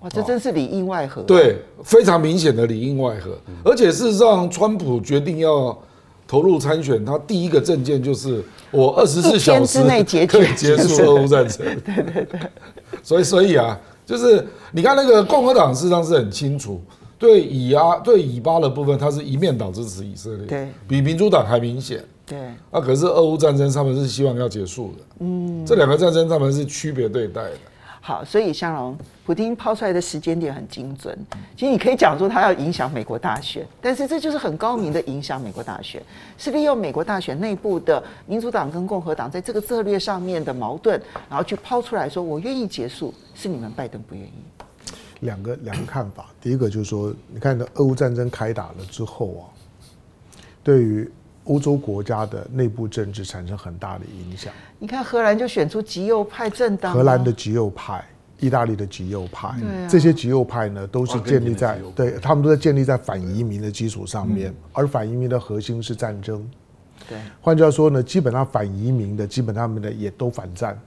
[0.00, 1.22] 哇，这真是里应外合。
[1.22, 3.38] 对，非常明显的里应外合。
[3.64, 5.76] 而且事实上，川普决定要
[6.28, 11.66] 投入参选，他第一个证件就是我二十四小时之内结可以结束俄乌战争。
[11.82, 12.40] 对对对。
[13.02, 16.80] 所以所以啊，就是你看那个共和党事实上是很清楚，
[17.18, 22.04] 对以阿对以巴的部分，他是一面倒支持以色列，对，比民主党还明显。
[22.26, 22.38] 对，
[22.70, 27.52] 啊，可是俄乌战争他们是希望要结束的，嗯，这两个战争他们是区别对待的。
[28.08, 28.96] 好，所以香龙，
[29.26, 31.14] 普丁抛出来的时间点很精准。
[31.54, 36.02] 其实你可以讲说他要影响美国大选，但是这就是很高明的影响美国大选，
[36.38, 40.98] 是利用美国大选内部的民主党跟共和党在这个策略上面的矛盾，
[41.28, 44.32] 然后去抛出来说我愿意结束，是你们拜登不愿意。
[45.20, 49.44] 两个两个看法，第一个就是说，你看，俄乌战争开打了之后啊，
[50.62, 51.06] 对于。
[51.48, 54.52] 欧洲国家的内部政治产生很大的影响。
[54.78, 56.94] 你看，荷兰就选出极右派政党。
[56.94, 58.04] 荷兰的极右派，
[58.38, 59.54] 意大利的极右派，
[59.88, 66.48] 这些极右派呢，都是建立在对他们都在建立在反移民的基础上面，而反移民的核心是战争。
[67.08, 70.78] 对，换句话说呢，基本上反移民的，基本上他们的也都反战。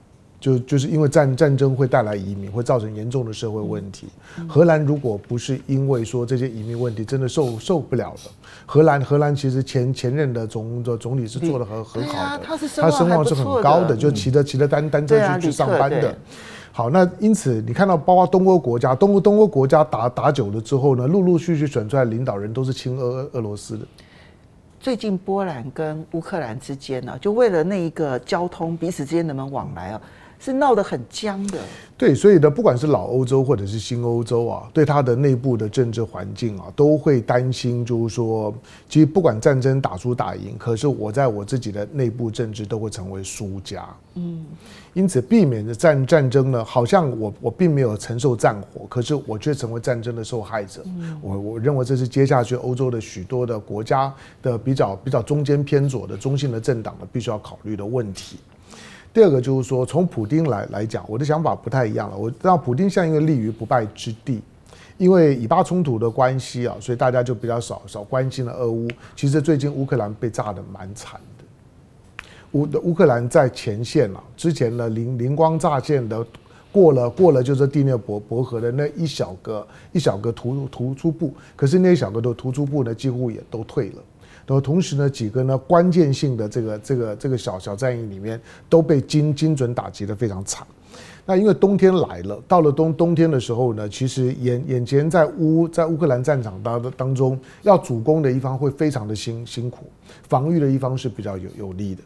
[0.42, 4.08] 就就是因为战战争会带来移民，会造成严重的社会问题。
[4.48, 8.20] 荷兰如果不是因为说这些移民问题真的受受不了了，
[8.66, 16.12] 荷兰荷兰其实前前任的总的总理是做的很很好的，啊、他是他声望是很高的，就骑着骑着单单车去、啊、去上班的。
[16.72, 23.86] 好，那因此你看到包括东欧国家，东欧东欧国家打打久了之后呢，陆陆续续选出来领导人都是亲俄俄罗斯的。
[24.80, 30.00] 最近波兰跟乌克兰之间呢、啊，就为了那一个交通彼此之间能不能往来啊？
[30.44, 31.58] 是闹得很僵的，
[31.96, 38.52] 对，所以呢，不管是老欧洲或者是新欧洲啊，对它的内部的政治环境啊，都会担心，就是说，
[38.88, 43.88] 其实不管战争打输打赢，可是我在我自己的内部政治都会成为输家。
[44.14, 44.44] 嗯，
[44.94, 50.82] 因此避免的战战争呢，好像我我并没有承受战火，可是我却成为战争的受害者。
[50.86, 54.12] 嗯，我我认为这是接下去欧洲的许多的国家
[54.42, 58.38] 的比较比较中间偏左的中性的政党呢，必须要考虑的问题。
[59.12, 62.16] 第二个就是说，从普丁来来讲，我的想法不太一样了。
[62.16, 64.40] 我知道普丁像一个立于不败之地，
[64.96, 68.88] 因为以巴冲突的关系啊，所以大家就比较少少关心了俄乌。
[69.14, 71.44] 其实最近乌克兰被炸的蛮惨的，
[72.52, 76.24] 乌乌克兰在前线啊，之前的灵灵光乍现的
[76.72, 84.02] 过了过了就是第聂伯伯河的那一小个一小个突突出部，可是那一小个的突出部呢，几乎也都退了。
[84.52, 88.38] 然后同时呢，几个呢关键性的这个这个这个小小战役里面
[88.68, 90.66] 都被精精准打击的非常惨。
[91.24, 99.86] 那因为冬天来了，到了冬冬天的时候呢，其实眼眼前在乌在乌克兰战场当当中，要主攻的一方会非常的辛辛苦，
[100.28, 102.02] 防御的一方是比较有有利的。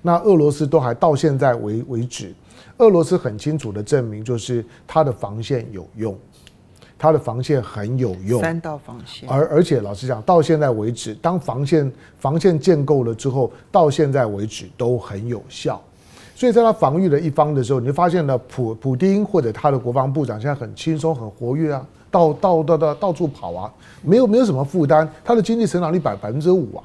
[0.00, 2.32] 那俄罗斯都还到现在为为止，
[2.78, 6.16] 俄罗斯很清楚的证明就是它的防线有用。
[7.02, 15.80] 它的防线很有用，三道防线，而而且老实讲，到现在为止，当防线防线建构了之后，到现在为止都很有效。
[16.34, 26.84] 所以在他防御的一方的时候，你就发现了普普丁或者他的国防部长现在很轻松、很活跃啊，到到到到到处跑啊，没有没有什么负担，他的经济成长率百百分之五啊。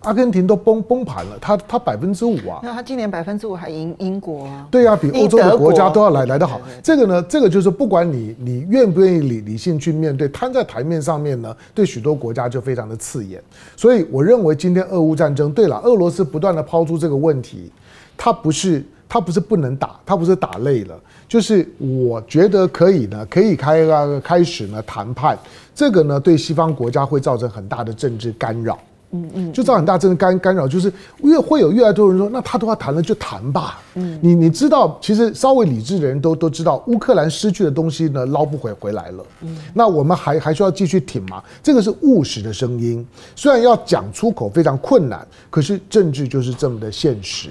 [0.00, 2.60] 阿根廷都崩崩盘了，他他百分之五啊！
[2.62, 4.68] 那他今年百分之五还赢英国啊？
[4.70, 6.60] 对啊，比欧洲的国家都要来来得好。
[6.82, 13.42] 这个呢，这个就是不管你你愿不愿意理理性去面对，摊在台面上面呢，对许多国家就非常的刺眼。
[13.74, 17.72] 所以我认为今天俄乌战争，对了，俄罗斯不断的抛出这个问题，
[18.18, 20.94] 他不是他不是不能打，他不是打累了，
[21.28, 23.86] 就是我觉得可以呢，可以开
[24.22, 25.38] 开始呢谈判。
[25.74, 28.78] 这个呢，对西方国家会造成很大的政治干扰。
[29.14, 30.92] 嗯嗯，就造很大，真的干干扰，就是
[31.22, 33.80] 越会有越来越多人说，那他都要谈了，就谈吧。
[33.94, 39.24] 嗯，你你知道，其实稍微理智的人都都知道，乌克兰失去的东西呢，捞不回回来了。
[39.42, 41.40] 嗯，那我们还还需要继续挺吗？
[41.62, 43.06] 这个是务实的声音，
[43.36, 47.48] 虽然要讲出口非常困难，可是政治就是这么的现实。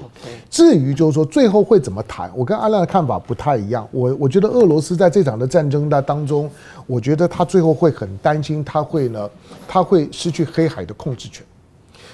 [0.50, 3.88] 至于就是说最后会怎么谈，我跟阿亮的看法不太一样。
[3.92, 6.52] 我我觉得俄罗斯在这场的战争的当中，
[6.88, 9.30] 我觉得他最后会很担心，他会呢，
[9.66, 11.42] 他会失去黑海的控制权。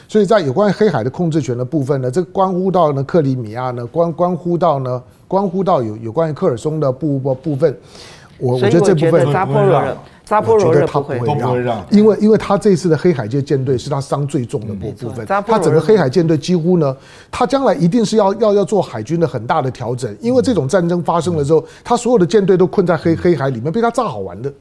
[0.09, 7.77] 所以在有关于黑海的控制权的部分呢，这关乎到呢克里米亚呢，关关乎到呢，关乎到有有关于科尔松的部部部分，
[8.39, 9.79] 我我觉得这部分扎波罗
[10.29, 10.67] 热。
[10.67, 11.17] 我觉得他不会。
[11.61, 16.95] 让，因为因为他这次的黑海舰舰队是他伤最重的部部分，他整个黑海舰队几乎呢，
[17.31, 24.51] 他将来一定是要要要做海军的很大的调整，因为这种战争发生了之后，他所有的舰队都困在黑黑海里面，被他炸好玩的，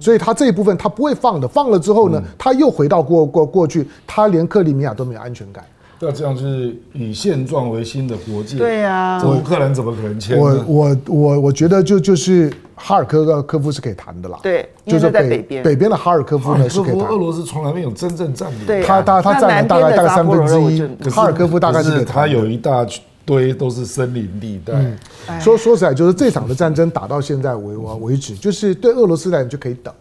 [0.00, 5.64] 所以他这一部分他不会放的，放了之后呢，他又回到过过过去，他连克里米亚都没有安全感。
[5.98, 8.58] 那这样就是以现状为新的国界。
[8.58, 10.38] 对呀，乌克兰怎么可能签？
[10.38, 14.38] 我我我我觉得就就是哈尔科科夫是可以谈的啦。
[14.42, 17.08] 对，就是在北边，北边的哈尔科夫呢是可以谈。
[17.08, 18.66] 俄罗斯从来没有真正占领。
[18.66, 21.10] 对，他他他占了大概大概三分之一。
[21.10, 22.86] 哈尔科夫大概是他有一大
[23.24, 25.40] 堆都是森林地带。
[25.40, 29.92] 说说起来，就是这场的战争打到现在为为止，就是对俄罗斯来讲就可以等。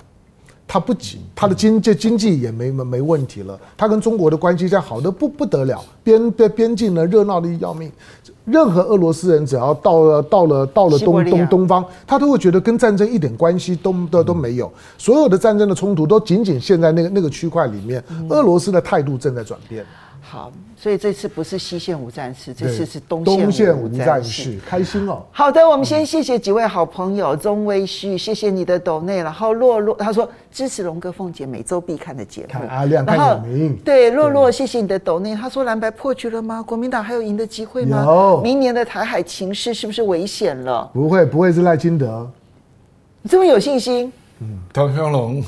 [0.68, 3.59] 他不仅，他的经济经济也没没没问题了。
[3.78, 7.91] 他跟中国的关系现在好的不不得了，边边边境呢热闹的要命。
[8.45, 14.72] 任何俄罗斯人只要到了到了到了东东东方，他都会觉得跟战争一点关系都都都没有。
[14.97, 18.03] 所有的战争的冲突都仅仅现在那个那个区块里面。
[18.30, 19.84] 俄罗斯的态度正在转变。
[20.28, 25.23] 好，所以这次不是西线无战事，这次是东东线无战事，事，开心哦。
[25.32, 36.59] 好的，我们先谢谢几位好朋友，钟威旭，谢谢你的抖内，然后洛洛他说支持龙哥凤姐每周必看的节目，看阿亮，看有名，对洛洛，谢谢你的抖内，他说蓝白破局了吗？
[36.63, 38.03] 国民党还有赢的机会吗？
[38.03, 40.89] 有，明年的台海情势是不是危险了？
[40.91, 42.28] 不会，不会是赖清德，
[43.21, 44.11] 你这么有信心？
[44.40, 45.44] 嗯，唐湘龙，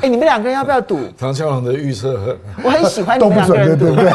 [0.00, 1.00] 哎，你们两个人要不要赌？
[1.16, 4.10] 唐湘龙的预测，我很喜欢你们两个人赌，对不对？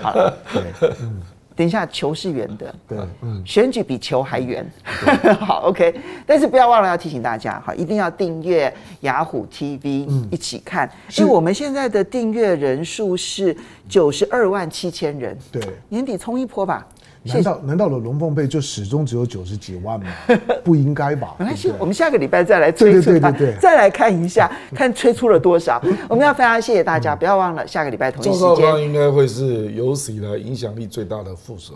[0.00, 1.22] 好了，对，嗯。
[1.54, 4.66] 等一下，球是圆的，对，嗯，选举比球还圆。
[5.38, 5.94] 好，OK，
[6.26, 13.54] 但是不要忘了要提醒大家哈，一定要订阅雅虎 TV，一起看，因为我们现在的订阅人数是
[13.86, 16.86] 九十二万七千人，对，年底冲一波吧。
[17.24, 20.06] 难道难道的龙凤配就始终只有九十几万吗？
[20.64, 21.36] 不应该吧？
[21.38, 25.80] 没关系，我们下个礼拜再来催促他，再来看一下， 看催出了多少。
[26.08, 28.40] 我们要非常谢谢大家，不要忘了下个礼拜同一时间。
[28.40, 31.74] 赵少康应该会是有史以来影响力最大的副手。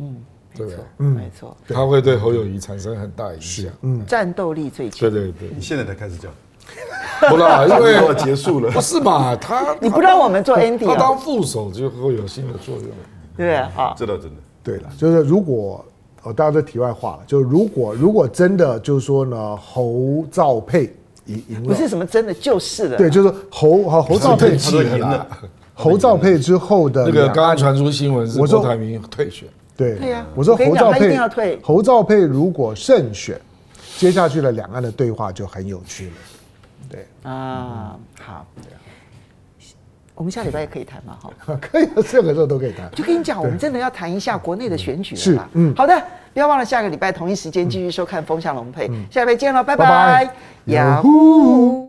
[0.00, 0.16] 嗯，
[0.54, 0.66] 对，
[0.98, 3.66] 嗯，没错，他会对侯友谊产生很大影响。
[3.82, 5.00] 嗯，战斗力最强。
[5.00, 6.30] 对对对，你现在才开始讲。
[7.30, 8.70] 不啦，因为要结束了。
[8.70, 9.34] 不是嘛？
[9.34, 12.84] 他你不让我们做 ending，他当副手就会有新的作用。
[13.34, 14.36] 对啊，这倒真的。
[14.62, 15.84] 对了，就是如果
[16.22, 20.92] 哦，大家这题外话了，就如果如果真的就是说呢，侯兆佩
[21.26, 25.26] 赢赢了，不是什么真的就是的，对，就是侯好侯兆佩赢了，
[25.74, 33.40] 侯兆佩之后的那个刚刚传出新闻是郭台铭退选，对对呀，我说侯兆佩一定要退，侯兆佩如果胜选，
[33.96, 36.12] 接下去的两岸的对话就很有趣了，
[36.90, 37.06] 对。
[37.22, 38.46] 啊，好。
[40.18, 41.30] 我们下礼拜也可以谈嘛，哈，
[41.62, 42.90] 可以，任何时候都可以谈。
[42.92, 45.48] 就跟你讲，我们真的要谈一下国内的选举了吧？
[45.52, 45.96] 是，嗯，好的，
[46.34, 50.28] 不要忘了下个礼拜同一时间继续收看《风向龙配》，下礼拜见喽，拜拜。
[50.64, 51.87] 雅虎。